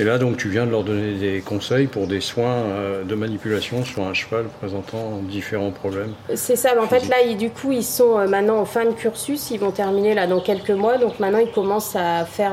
Et 0.00 0.04
là, 0.04 0.18
donc, 0.18 0.36
tu 0.36 0.48
viens 0.48 0.64
de 0.64 0.70
leur 0.70 0.84
donner 0.84 1.14
des 1.14 1.40
conseils 1.40 1.88
pour 1.88 2.06
des 2.06 2.20
soins 2.20 2.62
de 3.04 3.14
manipulation 3.16 3.84
sur 3.84 4.02
un 4.02 4.14
cheval 4.14 4.44
présentant 4.60 5.20
différents 5.28 5.72
problèmes. 5.72 6.12
C'est 6.36 6.54
ça. 6.54 6.80
En 6.80 6.86
fait, 6.86 7.08
là, 7.08 7.16
du 7.34 7.50
coup, 7.50 7.72
ils 7.72 7.84
sont 7.84 8.26
maintenant 8.28 8.58
en 8.58 8.64
fin 8.64 8.84
de 8.84 8.92
cursus. 8.92 9.50
Ils 9.50 9.58
vont 9.58 9.72
terminer 9.72 10.14
là 10.14 10.28
dans 10.28 10.40
quelques 10.40 10.70
mois. 10.70 10.98
Donc 10.98 11.18
maintenant, 11.18 11.40
ils 11.40 11.50
commencent 11.50 11.96
à 11.96 12.24
faire 12.24 12.52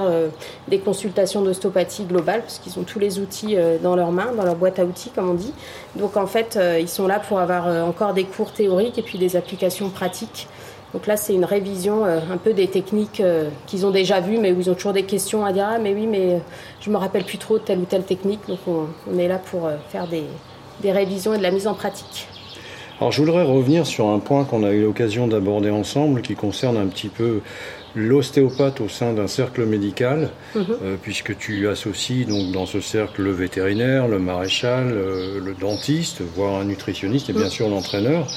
des 0.68 0.80
consultations 0.80 1.44
d'ostéopathie 1.44 2.06
globale 2.06 2.42
parce 2.42 2.58
qu'ils 2.58 2.80
ont 2.80 2.84
tous 2.84 2.98
les 2.98 3.20
outils 3.20 3.56
dans 3.84 3.96
leurs 3.96 4.12
mains, 4.12 4.32
dans 4.36 4.44
leur 4.44 4.56
boîte 4.56 4.80
à 4.80 4.86
outils, 4.86 5.12
comme 5.14 5.30
on 5.30 5.36
dit. 5.36 5.54
Donc 5.96 6.18
en 6.18 6.26
fait, 6.28 6.60
ils 6.80 6.90
sont 6.90 7.06
là 7.06 7.20
pour 7.20 7.40
avoir 7.40 7.68
encore 7.88 8.16
des 8.16 8.24
cours 8.24 8.54
théoriques 8.54 8.98
et 8.98 9.04
puis 9.04 9.20
des 9.20 9.36
applications 9.36 9.90
pratiques 9.90 10.48
donc 10.96 11.08
là, 11.08 11.18
c'est 11.18 11.34
une 11.34 11.44
révision 11.44 12.06
euh, 12.06 12.22
un 12.32 12.38
peu 12.38 12.54
des 12.54 12.68
techniques 12.68 13.20
euh, 13.20 13.50
qu'ils 13.68 13.86
ont 13.86 13.92
déjà 13.92 14.22
vues, 14.22 14.38
mais 14.38 14.54
où 14.54 14.62
ils 14.62 14.70
ont 14.70 14.76
toujours 14.76 14.94
des 14.94 15.04
questions 15.04 15.44
à 15.44 15.52
dire 15.52 15.68
Ah, 15.70 15.78
mais 15.78 15.94
oui, 15.94 16.08
mais 16.08 16.40
je 16.80 16.90
me 16.90 16.96
rappelle 16.96 17.26
plus 17.26 17.38
trop 17.38 17.58
de 17.58 17.64
telle 17.64 17.80
ou 17.80 17.84
telle 17.84 18.06
technique. 18.06 18.40
Donc 18.48 18.60
on, 18.66 19.20
est 19.20 19.28
là 19.28 19.38
pour 19.38 19.66
euh, 19.66 19.76
faire 19.90 20.08
des, 20.08 20.24
révisions 20.90 21.34
et 21.34 21.38
de 21.38 21.44
la 21.44 21.52
mise 21.52 21.68
en 21.68 21.74
pratique. 21.74 22.30
Alors 23.02 23.12
je 23.12 23.22
voudrais 23.22 23.44
revenir 23.44 23.86
sur 23.86 24.08
un 24.08 24.20
point 24.20 24.46
qu'on 24.46 24.64
a 24.64 24.72
eu 24.72 24.84
l'occasion 24.84 25.28
d'aborder 25.28 25.70
ensemble, 25.70 26.22
qui 26.22 26.36
concerne 26.36 26.78
un 26.78 26.88
petit 26.88 27.10
peu 27.10 27.42
l'ostéopathe 27.94 28.80
au 28.80 28.88
sein 28.88 29.12
d'un 29.12 29.28
cercle 29.28 29.66
médical, 29.66 30.30
mhm. 30.56 30.98
puisque 31.02 31.38
tu 31.38 31.68
associes 31.68 32.26
donc 32.26 32.54
dans 32.54 32.66
ce 32.66 32.80
cercle 32.80 33.22
le 33.22 33.32
vétérinaire, 33.32 34.08
le 34.08 34.20
maréchal, 34.20 34.94
le 34.94 35.54
dentiste, 35.60 36.22
voire 36.22 36.56
un 36.56 36.64
nutritionniste 36.64 37.30
et 37.30 37.34
bien 37.34 37.46
mhm. 37.46 37.50
sûr 37.50 37.68
l'entraîneur. 37.68 38.28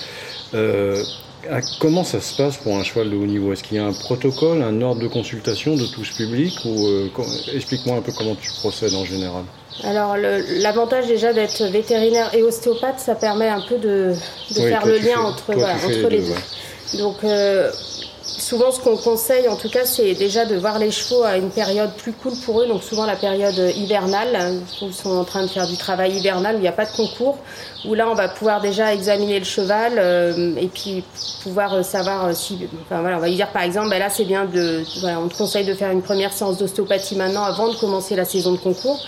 Comment 1.81 2.05
ça 2.05 2.21
se 2.21 2.37
passe 2.37 2.57
pour 2.57 2.77
un 2.77 2.83
cheval 2.83 3.11
de 3.11 3.17
haut 3.17 3.27
niveau? 3.27 3.53
Est-ce 3.53 3.63
qu'il 3.63 3.77
y 3.77 3.81
a 3.81 3.87
un 3.87 3.93
protocole, 3.93 4.63
un 4.63 4.81
ordre 4.83 5.01
de 5.01 5.09
consultation 5.09 5.77
de 5.77 5.87
tous 5.87 6.11
public 6.11 6.59
ou 6.65 6.87
euh, 6.87 7.11
explique-moi 7.55 7.97
un 7.97 8.03
peu 8.03 8.13
comment 8.13 8.35
tu 8.35 8.51
procèdes 8.61 8.95
en 8.95 9.05
général. 9.05 9.45
Alors 9.85 10.17
l'avantage 10.17 11.07
déjà 11.07 11.33
d'être 11.33 11.63
vétérinaire 11.65 12.35
et 12.35 12.43
ostéopathe, 12.43 12.99
ça 12.99 13.15
permet 13.15 13.49
un 13.49 13.61
peu 13.61 13.79
de, 13.79 14.15
faire 14.53 14.85
le 14.87 14.99
lien 14.99 15.21
entre, 15.21 15.53
les, 16.09 16.19
deux. 16.19 16.99
Donc 16.99 17.23
euh, 17.23 17.71
souvent, 18.49 18.73
ce 18.73 18.81
qu'on 18.81 18.97
conseille, 18.97 19.47
en 19.47 19.57
tout 19.57 19.69
cas, 19.69 19.85
c'est 19.85 20.15
déjà 20.15 20.47
de 20.47 20.57
voir 20.57 20.79
les 20.79 20.91
chevaux 20.91 21.23
à 21.23 21.37
une 21.37 21.51
période 21.51 21.93
plus 21.99 22.13
cool 22.13 22.33
pour 22.47 22.63
eux, 22.63 22.67
donc 22.67 22.83
souvent 22.83 23.05
la 23.05 23.17
période 23.17 23.59
hivernale, 23.77 24.63
où 24.81 24.87
ils 24.87 24.95
sont 24.95 25.11
en 25.11 25.25
train 25.25 25.43
de 25.43 25.49
faire 25.49 25.67
du 25.67 25.77
travail 25.77 26.17
hivernal, 26.17 26.55
où 26.55 26.59
il 26.59 26.63
n'y 26.63 26.69
a 26.69 26.73
pas 26.73 26.87
de 26.87 26.97
concours, 26.97 27.37
où 27.85 27.93
là, 27.93 28.09
on 28.09 28.15
va 28.15 28.29
pouvoir 28.29 28.63
déjà 28.63 28.95
examiner 28.95 29.39
le 29.39 29.45
cheval 29.45 29.99
euh, 29.99 30.55
et 30.57 30.69
puis 30.69 31.05
pouvoir 31.43 31.75
euh, 31.75 31.83
savoir 31.83 32.25
euh, 32.25 32.33
si, 32.33 32.59
on 32.91 33.03
va 33.03 33.29
lui 33.29 33.35
dire 33.35 33.53
par 33.53 33.63
exemple, 33.63 33.91
ben 33.91 33.99
là, 33.99 34.09
c'est 34.09 34.25
bien 34.25 34.47
de, 34.47 34.83
on 35.05 35.29
te 35.29 35.37
conseille 35.37 35.67
de 35.67 35.75
faire 35.75 35.91
une 35.91 36.03
première 36.03 36.33
séance 36.33 36.57
d'ostéopathie 36.57 37.17
maintenant 37.17 37.45
avant 37.45 37.69
de 37.69 37.77
commencer 37.77 38.17
la 38.17 38.25
saison 38.25 38.53
de 38.53 38.59
concours. 38.59 38.99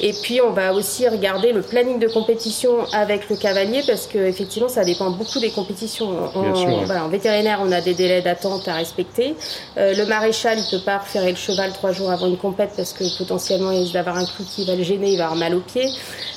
Et 0.00 0.12
puis 0.12 0.40
on 0.40 0.50
va 0.50 0.72
aussi 0.72 1.08
regarder 1.08 1.52
le 1.52 1.62
planning 1.62 1.98
de 1.98 2.08
compétition 2.08 2.84
avec 2.92 3.28
le 3.28 3.36
cavalier 3.36 3.82
parce 3.86 4.06
que 4.06 4.18
effectivement 4.18 4.68
ça 4.68 4.84
dépend 4.84 5.10
beaucoup 5.10 5.40
des 5.40 5.50
compétitions. 5.50 6.08
En, 6.34 7.08
vétérinaire 7.08 7.60
on 7.62 7.72
a 7.72 7.80
des 7.80 7.94
délais 7.94 8.22
d'attente 8.22 8.68
à 8.68 8.74
respecter. 8.74 9.34
Euh, 9.76 9.94
le 9.94 10.06
maréchal 10.06 10.58
il 10.58 10.70
peut 10.70 10.84
pas 10.84 10.98
reférer 10.98 11.30
le 11.30 11.36
cheval 11.36 11.72
trois 11.72 11.92
jours 11.92 12.10
avant 12.10 12.26
une 12.26 12.36
compète 12.36 12.70
parce 12.76 12.92
que 12.92 13.04
potentiellement 13.18 13.72
il 13.72 13.80
risque 13.80 13.94
d'avoir 13.94 14.16
un 14.16 14.24
clou 14.24 14.44
qui 14.44 14.64
va 14.64 14.74
le 14.74 14.82
gêner, 14.82 15.12
il 15.12 15.18
va 15.18 15.24
avoir 15.24 15.38
mal 15.38 15.54
au 15.54 15.60
pied. 15.60 15.84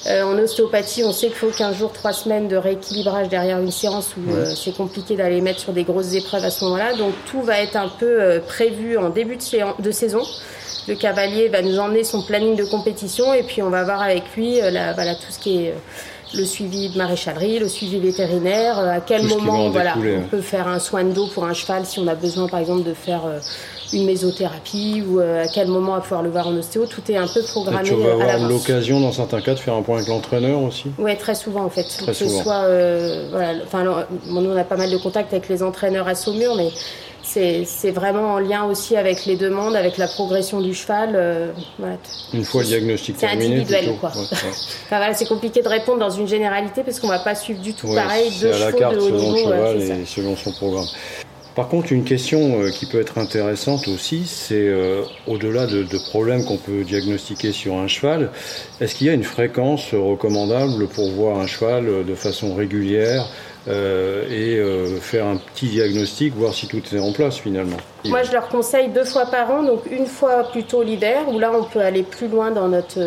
Euh, 0.08 0.24
en 0.24 0.38
ostéopathie 0.38 1.04
on 1.04 1.12
sait 1.12 1.28
qu'il 1.28 1.36
faut 1.36 1.50
15 1.50 1.78
jours, 1.78 1.94
3 1.94 2.14
semaines 2.14 2.48
de 2.48 2.56
rééquilibrage 2.56 3.30
derrière 3.30 3.60
une 3.60 3.72
séance 3.72 4.16
où 4.18 4.32
euh, 4.32 4.54
c'est 4.56 4.76
compliqué 4.76 5.16
d'aller 5.16 5.42
mettre 5.42 5.60
sur 5.60 5.74
des 5.74 5.84
grosses 5.84 6.14
épreuves 6.14 6.44
à 6.44 6.50
ce 6.50 6.64
moment-là. 6.66 6.96
Donc 6.96 7.14
tout 7.30 7.42
va 7.42 7.62
être 7.62 7.76
un 7.76 7.90
peu 7.90 8.42
prévu 8.48 8.98
en 8.98 9.10
début 9.10 9.36
de, 9.36 9.82
de 9.82 9.92
saison. 9.92 10.24
Le 10.88 10.96
cavalier 10.96 11.48
va 11.48 11.62
nous 11.62 11.78
emmener 11.80 12.04
son 12.04 12.22
planning 12.22 12.56
de 12.56 12.64
compétition 12.64 13.34
et 13.34 13.44
puis 13.44 13.62
on 13.62 13.70
va 13.70 13.84
voir 13.84 14.02
avec 14.02 14.24
lui 14.36 14.60
euh, 14.62 14.70
voilà, 14.96 15.16
tout 15.16 15.32
ce 15.32 15.40
qui 15.40 15.66
est 15.66 15.70
euh, 15.70 15.76
le 16.34 16.46
suivi 16.46 16.90
de 16.90 16.98
maréchalerie, 16.98 17.60
le 17.60 17.68
suivi 17.68 18.00
vétérinaire, 18.00 18.80
euh, 18.80 18.98
à 18.98 19.00
quel 19.00 19.24
moment 19.24 19.70
voilà, 19.70 19.96
on 19.98 20.02
hein. 20.02 20.24
peut 20.32 20.42
faire 20.42 20.68
un 20.68 20.80
soin 20.80 21.04
de 21.04 21.12
dos 21.12 21.28
pour 21.28 21.46
un 21.46 21.54
cheval 21.54 21.86
si 21.86 22.00
on 22.00 22.08
a 22.08 22.16
besoin 22.16 22.48
par 22.48 22.60
exemple 22.60 22.84
de 22.84 22.94
faire 22.94 23.22
une 23.94 24.06
mésothérapie 24.06 25.04
ou 25.08 25.20
à 25.20 25.48
quel 25.54 25.68
moment 25.68 25.92
on 25.92 25.96
va 25.96 26.02
pouvoir 26.02 26.24
le 26.24 26.30
voir 26.30 26.48
en 26.48 26.56
ostéo. 26.56 26.86
Tout 26.86 27.12
est 27.12 27.18
un 27.18 27.28
peu 27.28 27.44
programmé. 27.44 27.90
Et 27.90 27.92
tu 27.92 27.98
vas 27.98 28.14
avoir 28.14 28.50
l'occasion 28.50 29.02
dans 29.02 29.12
certains 29.12 29.42
cas 29.42 29.54
de 29.54 29.60
faire 29.60 29.74
un 29.74 29.82
point 29.82 29.98
avec 29.98 30.08
l'entraîneur 30.08 30.62
aussi 30.64 30.86
Oui, 30.98 31.16
très 31.18 31.36
souvent 31.36 31.66
en 31.66 31.70
fait. 31.70 31.84
Très 31.84 32.14
souvent. 32.14 32.42
Soit, 32.42 32.66
voilà, 33.30 33.54
enfin, 33.66 33.84
nous 33.84 34.50
on 34.50 34.58
a 34.58 34.64
pas 34.64 34.78
mal 34.78 34.90
de 34.90 34.98
contacts 34.98 35.34
avec 35.34 35.50
les 35.50 35.62
entraîneurs 35.62 36.08
à 36.08 36.16
Saumur, 36.16 36.56
mais 36.56 36.70
c'est 37.24 37.92
vraiment 37.92 38.34
en 38.34 38.40
lien 38.40 38.64
aussi 38.64 38.96
avec 38.96 39.26
les 39.26 39.36
demandes, 39.36 39.76
avec 39.76 39.98
la 39.98 40.08
progression 40.08 40.62
du 40.62 40.74
cheval. 40.74 41.12
Euh, 41.16 41.52
une 42.34 42.44
fois 42.44 42.62
le 42.62 42.68
diagnostic 42.68 43.18
terminé. 43.18 43.42
C'est 43.42 43.52
individuel, 43.52 43.98
quoi. 44.00 44.12
c'est 45.14 45.28
compliqué 45.28 45.62
de 45.62 45.68
répondre 45.68 46.00
dans 46.00 46.10
une 46.10 46.28
généralité 46.28 46.84
parce 46.84 47.00
qu'on 47.00 47.08
ne 47.08 47.14
va 47.14 47.20
pas 47.20 47.36
suivre 47.36 47.62
du 47.62 47.74
tout 47.74 47.94
pareil 47.94 48.32
deux 48.42 48.54
chevaux 48.54 48.80
de 48.80 48.98
haut 48.98 49.02
selon 49.02 49.32
Le 49.32 49.38
cheval 49.38 49.82
et 49.82 50.06
selon 50.06 50.36
son 50.36 50.52
programme. 50.52 50.88
Par 51.56 51.68
contre, 51.68 51.92
une 51.92 52.06
question 52.06 52.62
euh, 52.62 52.70
qui 52.70 52.86
peut 52.86 53.02
être 53.02 53.18
intéressante 53.18 53.90
aussi, 53.90 54.26
c'est 54.26 54.56
euh, 54.56 55.04
au-delà 55.28 55.68
de, 55.68 55.84
de, 55.84 55.98
problèmes 55.98 56.46
qu'on 56.46 56.56
peut 56.56 56.86
diagnostiquer 56.86 57.52
sur 57.52 57.76
un 57.76 57.88
cheval, 57.88 58.32
est-ce 58.80 58.96
qu'il 58.96 59.08
y 59.08 59.10
a 59.10 59.14
une 59.14 59.26
fréquence 59.26 59.94
recommandable 59.94 60.88
pour 60.88 61.12
voir 61.12 61.40
un 61.40 61.48
cheval 61.48 62.06
de 62.06 62.16
façon 62.16 62.56
régulière 62.56 63.28
euh, 63.68 64.26
et 64.28 64.58
euh, 64.58 65.00
faire 65.00 65.28
un 65.28 65.38
petit 65.38 65.68
diagnostic, 65.68 66.34
voir 66.34 66.52
si 66.54 66.68
tout 66.68 66.82
est 66.94 67.00
en 67.00 67.12
place 67.12 67.38
finalement. 67.38 67.78
Moi, 68.06 68.24
je 68.24 68.32
leur 68.32 68.48
conseille 68.48 68.90
deux 68.90 69.04
fois 69.04 69.28
par 69.28 69.52
an, 69.52 69.62
donc 69.62 69.84
une 69.92 70.08
fois 70.08 70.50
plutôt 70.52 70.82
l'hiver, 70.82 71.30
où 71.30 71.38
là, 71.38 71.52
on 71.54 71.64
peut 71.64 71.80
aller 71.80 72.02
plus 72.02 72.28
loin 72.28 72.50
dans 72.50 72.68
notre, 72.68 73.00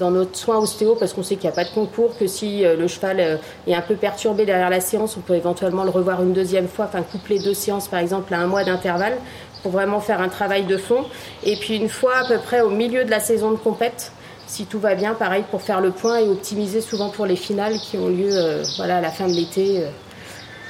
dans 0.00 0.10
notre 0.10 0.36
soin 0.36 0.58
ostéo, 0.58 0.96
parce 0.96 1.12
qu'on 1.12 1.22
sait 1.22 1.36
qu'il 1.36 1.48
n'y 1.48 1.52
a 1.52 1.54
pas 1.54 1.64
de 1.64 1.72
concours, 1.72 2.18
que 2.18 2.26
si 2.26 2.64
euh, 2.64 2.74
le 2.76 2.88
cheval 2.88 3.40
est 3.68 3.74
un 3.74 3.80
peu 3.80 3.94
perturbé 3.94 4.44
derrière 4.44 4.70
la 4.70 4.80
séance, 4.80 5.16
on 5.16 5.20
peut 5.20 5.36
éventuellement 5.36 5.84
le 5.84 5.90
revoir 5.90 6.20
une 6.20 6.32
deuxième 6.32 6.66
fois, 6.66 6.86
enfin 6.86 7.02
coupler 7.02 7.38
deux 7.38 7.54
séances 7.54 7.86
par 7.86 8.00
exemple 8.00 8.34
à 8.34 8.40
un 8.40 8.46
mois 8.46 8.64
d'intervalle, 8.64 9.18
pour 9.62 9.70
vraiment 9.70 10.00
faire 10.00 10.20
un 10.20 10.28
travail 10.28 10.64
de 10.64 10.76
fond. 10.76 11.04
Et 11.44 11.54
puis 11.54 11.76
une 11.76 11.88
fois 11.88 12.16
à 12.16 12.26
peu 12.26 12.38
près 12.38 12.60
au 12.60 12.70
milieu 12.70 13.04
de 13.04 13.10
la 13.10 13.20
saison 13.20 13.52
de 13.52 13.56
compète, 13.56 14.10
si 14.52 14.66
tout 14.66 14.78
va 14.78 14.94
bien, 14.94 15.14
pareil 15.14 15.44
pour 15.50 15.62
faire 15.62 15.80
le 15.80 15.92
point 15.92 16.18
et 16.18 16.28
optimiser 16.28 16.82
souvent 16.82 17.08
pour 17.08 17.24
les 17.24 17.36
finales 17.36 17.78
qui 17.78 17.96
ont 17.96 18.08
lieu 18.08 18.28
euh, 18.32 18.62
voilà, 18.76 18.98
à 18.98 19.00
la 19.00 19.08
fin 19.08 19.26
de 19.26 19.32
l'été. 19.32 19.78
Euh. 19.78 19.86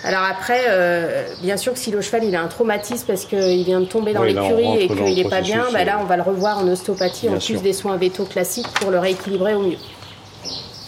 Alors 0.04 0.22
après, 0.22 0.60
euh, 0.68 1.24
bien 1.42 1.56
sûr 1.56 1.72
que 1.72 1.80
si 1.80 1.90
le 1.90 2.00
cheval 2.00 2.22
il 2.22 2.36
a 2.36 2.42
un 2.42 2.46
traumatisme 2.46 3.04
parce 3.08 3.24
qu'il 3.24 3.64
vient 3.64 3.80
de 3.80 3.86
tomber 3.86 4.12
dans 4.12 4.22
l'écurie 4.22 4.82
et 4.82 4.86
qu'il 4.86 5.16
n'est 5.16 5.28
pas 5.28 5.40
bien, 5.40 5.64
bah 5.72 5.84
là 5.84 5.98
on 6.00 6.04
va 6.04 6.16
le 6.16 6.22
revoir 6.22 6.58
en 6.58 6.68
ostéopathie 6.68 7.28
en 7.28 7.38
plus 7.38 7.60
des 7.60 7.72
soins 7.72 7.96
vétos 7.96 8.24
classiques 8.24 8.68
pour 8.80 8.92
le 8.92 9.00
rééquilibrer 9.00 9.54
au 9.54 9.62
mieux. 9.62 9.78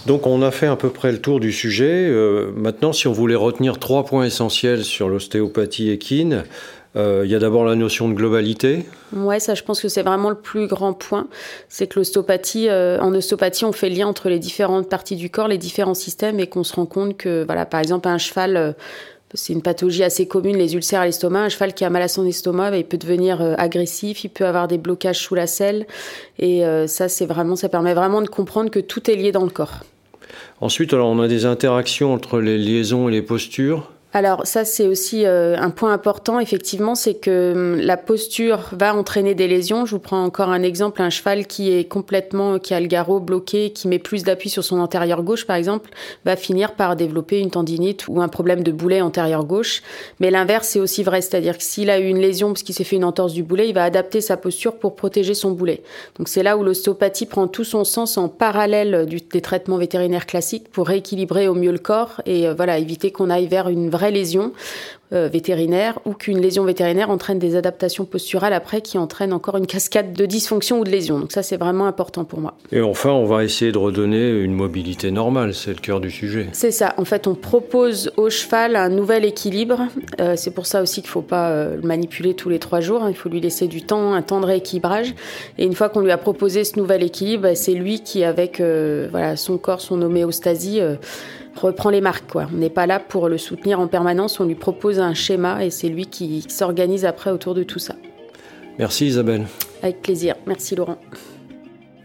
Donc 0.07 0.29
on 0.29 0.43
a 0.43 0.53
fait 0.53 0.67
à 0.67 0.77
peu 0.77 0.91
près 0.91 1.11
le 1.11 1.21
tour 1.21 1.41
du 1.41 1.53
sujet. 1.53 2.09
maintenant, 2.55 2.93
si 2.93 3.09
on 3.09 3.13
voulait 3.13 3.35
retenir 3.35 3.79
trois 3.81 4.05
points 4.05 4.25
essentiels 4.25 4.85
sur 4.85 5.09
l'ostéopathie 5.09 5.91
équine, 5.91 6.45
euh, 6.97 7.23
il 7.25 7.31
y 7.31 7.35
a 7.35 7.39
d'abord 7.41 7.65
la 7.65 7.75
notion 7.75 8.09
de 8.09 8.15
globalité. 8.15 8.87
Ouais, 9.13 9.41
ça, 9.41 9.55
je 9.55 9.63
pense 9.63 9.81
que 9.81 9.89
c'est 9.89 10.03
vraiment 10.03 10.31
le 10.31 10.37
plus 10.37 10.69
grand 10.69 10.93
point. 10.93 11.27
C'est 11.69 11.89
que 11.89 11.99
l'ostéopathie, 11.99 12.69
euh, 12.69 12.99
en 13.01 13.13
ostéopathie, 13.15 13.65
on 13.65 13.73
fait 13.73 13.89
le 13.89 13.97
lien 13.97 14.07
entre 14.07 14.29
les 14.29 14.39
différentes 14.39 14.89
parties 14.89 15.17
du 15.17 15.29
corps, 15.29 15.49
les 15.49 15.59
différents 15.59 15.95
systèmes, 15.95 16.39
et 16.39 16.47
qu'on 16.47 16.63
se 16.63 16.75
rend 16.75 16.87
compte 16.87 17.17
que, 17.17 17.45
voilà, 17.45 17.67
par 17.67 17.81
exemple, 17.81 18.09
un 18.09 18.19
cheval. 18.19 18.57
Euh, 18.57 18.73
c'est 19.37 19.53
une 19.53 19.63
pathologie 19.63 20.05
assez 20.05 20.29
commune, 20.29 20.57
les 20.57 20.77
ulcères 20.77 21.01
à 21.01 21.07
l'estomac. 21.07 21.41
Un 21.41 21.49
cheval 21.49 21.75
qui 21.75 21.85
a 21.85 21.91
mal 21.91 22.03
à 22.03 22.09
son 22.09 22.25
estomac, 22.25 22.71
bah, 22.71 22.77
il 22.77 22.85
peut 22.85 22.99
devenir 22.99 23.43
agressif, 23.59 24.23
il 24.23 24.29
peut 24.29 24.47
avoir 24.47 24.69
des 24.69 24.79
blocages 24.79 25.19
sous 25.19 25.35
la 25.35 25.49
selle. 25.49 25.87
Et 26.39 26.63
ça, 26.87 27.09
c'est 27.09 27.27
vraiment, 27.27 27.57
ça 27.57 27.69
permet 27.69 27.95
vraiment 27.95 28.23
de 28.23 28.29
comprendre 28.29 28.71
que 28.71 28.79
tout 28.79 29.11
est 29.11 29.17
lié 29.17 29.33
dans 29.33 29.43
le 29.43 29.51
corps. 29.51 29.81
Ensuite, 30.61 30.95
alors, 30.95 31.09
on 31.09 31.19
a 31.19 31.27
des 31.27 31.47
interactions 31.47 32.15
entre 32.15 32.39
les 32.39 32.59
liaisons 32.59 33.09
et 33.09 33.13
les 33.13 33.23
postures. 33.23 33.91
Alors 34.15 34.47
ça 34.47 34.65
c'est 34.65 34.87
aussi 34.87 35.27
euh, 35.27 35.57
un 35.59 35.71
point 35.71 35.93
important 35.93 36.39
effectivement, 36.39 36.95
c'est 36.95 37.15
que 37.15 37.53
hum, 37.53 37.81
la 37.81 37.97
posture 37.97 38.61
va 38.71 38.95
entraîner 38.95 39.35
des 39.35 39.49
lésions. 39.49 39.87
Je 39.87 39.91
vous 39.91 39.99
prends 39.99 40.23
encore 40.23 40.51
un 40.51 40.63
exemple, 40.63 41.03
un 41.03 41.11
cheval 41.11 41.49
qui 41.49 41.73
est 41.73 41.83
complètement, 41.85 42.61
qui 42.61 42.75
a 42.75 42.81
le 42.81 42.87
garrot 42.87 43.19
bloqué, 43.19 43.71
qui 43.71 43.89
met 43.89 43.99
plus 43.99 44.23
d'appui 44.23 44.51
sur 44.51 44.63
son 44.63 44.79
antérieur 44.79 45.25
gauche 45.25 45.47
par 45.47 45.57
exemple, 45.57 45.91
va 46.25 46.37
finir 46.37 46.75
par 46.75 46.95
développer 46.95 47.41
une 47.41 47.51
tendinite 47.51 48.07
ou 48.07 48.21
un 48.21 48.29
problème 48.29 48.63
de 48.63 48.71
boulet 48.71 49.01
antérieur 49.01 49.45
gauche. 49.45 49.83
Mais 50.21 50.31
l'inverse 50.31 50.77
est 50.77 50.81
aussi 50.81 51.03
vrai, 51.03 51.21
c'est-à-dire 51.21 51.59
que 51.59 51.65
s'il 51.65 51.91
a 51.91 51.99
eu 51.99 52.07
une 52.07 52.21
lésion 52.21 52.49
parce 52.53 52.63
qu'il 52.63 52.77
s'est 52.77 52.85
fait 52.85 52.97
une 52.97 53.05
entorse 53.05 53.33
du 53.33 53.43
boulet, 53.43 53.69
il 53.69 53.75
va 53.75 53.83
adapter 53.83 54.21
sa 54.21 54.37
posture 54.37 54.77
pour 54.77 54.95
protéger 54.95 55.35
son 55.35 55.51
boulet. 55.51 55.83
Donc 56.19 56.29
c'est 56.29 56.45
là 56.45 56.57
où 56.57 56.63
l'ostéopathie 56.63 57.27
prend 57.27 57.49
tout 57.49 57.65
son 57.65 57.83
sens 57.83 58.17
en 58.17 58.29
parallèle 58.29 59.07
des 59.07 59.41
traitements 59.41 59.77
vétérinaires 59.77 60.27
classiques 60.27 60.69
pour 60.71 60.87
rééquilibrer 60.87 61.49
au 61.49 61.55
mieux 61.55 61.73
le 61.73 61.79
corps 61.79 62.21
et 62.27 62.47
euh, 62.47 62.55
voilà 62.55 62.79
éviter 62.79 63.11
qu'on 63.11 63.29
aille 63.29 63.49
vers 63.49 63.69
une 63.69 63.91
vraie 63.91 64.04
lésion 64.11 64.53
euh, 65.15 65.29
vétérinaire 65.29 65.99
ou 66.07 66.13
qu'une 66.13 66.41
lésion 66.41 66.65
vétérinaire 66.65 67.11
entraîne 67.11 67.39
des 67.39 67.57
adaptations 67.57 68.05
posturales 68.05 68.53
après 68.53 68.81
qui 68.81 68.99
entraînent 68.99 69.35
encore 69.35 69.57
une 69.59 69.67
cascade 69.67 70.13
de 70.13 70.27
dysfonction 70.27 70.81
ou 70.81 70.85
de 70.85 70.91
lésions. 70.91 71.21
Donc 71.21 71.31
ça, 71.31 71.43
c'est 71.43 71.57
vraiment 71.57 71.87
important 71.87 72.25
pour 72.25 72.41
moi. 72.41 72.55
Et 72.73 72.81
enfin, 72.81 73.11
on 73.11 73.25
va 73.25 73.45
essayer 73.45 73.71
de 73.71 73.79
redonner 73.79 74.31
une 74.31 74.55
mobilité 74.55 75.11
normale, 75.11 75.55
c'est 75.55 75.71
le 75.71 75.81
cœur 75.81 76.01
du 76.01 76.11
sujet. 76.11 76.49
C'est 76.53 76.73
ça. 76.73 76.95
En 76.97 77.05
fait, 77.05 77.29
on 77.29 77.35
propose 77.35 78.13
au 78.17 78.29
cheval 78.29 78.75
un 78.77 78.89
nouvel 78.89 79.25
équilibre. 79.25 79.83
Euh, 80.21 80.35
c'est 80.37 80.53
pour 80.53 80.67
ça 80.67 80.83
aussi 80.83 81.03
qu'il 81.03 81.11
ne 81.11 81.13
faut 81.13 81.23
pas 81.23 81.51
euh, 81.51 81.77
le 81.77 81.83
manipuler 81.83 82.35
tous 82.35 82.49
les 82.49 82.59
trois 82.59 82.81
jours. 82.81 83.05
Il 83.09 83.15
faut 83.15 83.29
lui 83.29 83.41
laisser 83.41 83.69
du 83.69 83.83
temps, 83.83 84.15
un 84.15 84.23
temps 84.23 84.41
de 84.41 84.47
rééquilibrage. 84.47 85.15
Et 85.59 85.65
une 85.65 85.75
fois 85.75 85.91
qu'on 85.91 86.01
lui 86.01 86.13
a 86.13 86.19
proposé 86.19 86.65
ce 86.65 86.79
nouvel 86.79 87.03
équilibre, 87.03 87.49
c'est 87.55 87.75
lui 87.75 88.01
qui, 88.01 88.25
avec 88.25 88.59
voilà, 88.59 89.37
son 89.37 89.59
corps, 89.59 89.81
son 89.81 90.01
homéostasie, 90.01 90.81
reprend 91.57 91.91
les 91.91 92.01
marques. 92.01 92.31
Quoi. 92.31 92.47
On 92.53 92.57
n'est 92.57 92.71
pas 92.71 92.87
là 92.87 93.01
pour 93.01 93.29
le 93.29 93.39
soutenir 93.39 93.81
en 93.81 93.87
permanence, 93.87 94.41
on 94.41 94.45
lui 94.45 94.55
propose 94.55 95.01
un 95.01 95.15
schéma 95.15 95.65
et 95.65 95.71
c'est 95.71 95.89
lui 95.89 96.07
qui 96.07 96.45
s'organise 96.49 97.05
après 97.05 97.31
autour 97.31 97.55
de 97.55 97.63
tout 97.63 97.79
ça. 97.79 97.95
Merci 98.79 99.07
Isabelle. 99.07 99.47
Avec 99.83 100.03
plaisir. 100.03 100.35
Merci 100.47 100.75
Laurent. 100.75 100.99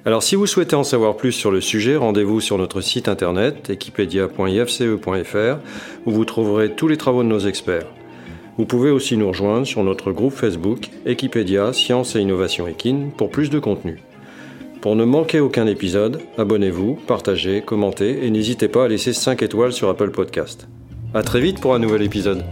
Alors 0.06 0.24
si 0.24 0.36
vous 0.36 0.48
souhaitez 0.48 0.76
en 0.76 0.84
savoir 0.84 1.18
plus 1.18 1.32
sur 1.32 1.52
le 1.52 1.62
sujet, 1.62 1.96
rendez-vous 1.96 2.40
sur 2.40 2.58
notre 2.58 2.82
site 2.82 3.10
internet 3.10 3.70
equipedia.ifce.fr 3.70 5.58
où 6.06 6.12
vous 6.12 6.26
trouverez 6.26 6.72
tous 6.74 6.88
les 6.88 6.98
travaux 6.98 7.24
de 7.24 7.28
nos 7.28 7.40
experts. 7.40 7.88
Vous 8.58 8.66
pouvez 8.66 8.92
aussi 8.92 9.18
nous 9.18 9.28
rejoindre 9.28 9.66
sur 9.66 9.84
notre 9.84 10.12
groupe 10.12 10.34
Facebook 10.34 10.90
Equipedia 11.06 11.74
Science 11.74 12.16
et 12.16 12.20
Innovation 12.20 12.68
Equine 12.68 13.12
pour 13.12 13.30
plus 13.30 13.50
de 13.50 13.60
contenu. 13.60 14.00
Pour 14.82 14.96
ne 14.96 15.04
manquer 15.04 15.42
aucun 15.42 15.68
épisode, 15.68 16.22
abonnez-vous, 16.38 16.98
partagez, 17.06 17.62
commentez 17.62 18.26
et 18.26 18.30
n'hésitez 18.30 18.70
pas 18.70 18.86
à 18.86 18.88
laisser 18.88 19.12
5 19.12 19.44
étoiles 19.44 19.74
sur 19.74 19.90
Apple 19.90 20.12
Podcast. 20.12 20.70
A 21.14 21.22
très 21.22 21.42
vite 21.42 21.60
pour 21.60 21.76
un 21.76 21.80
nouvel 21.80 22.02
épisode. 22.02 22.46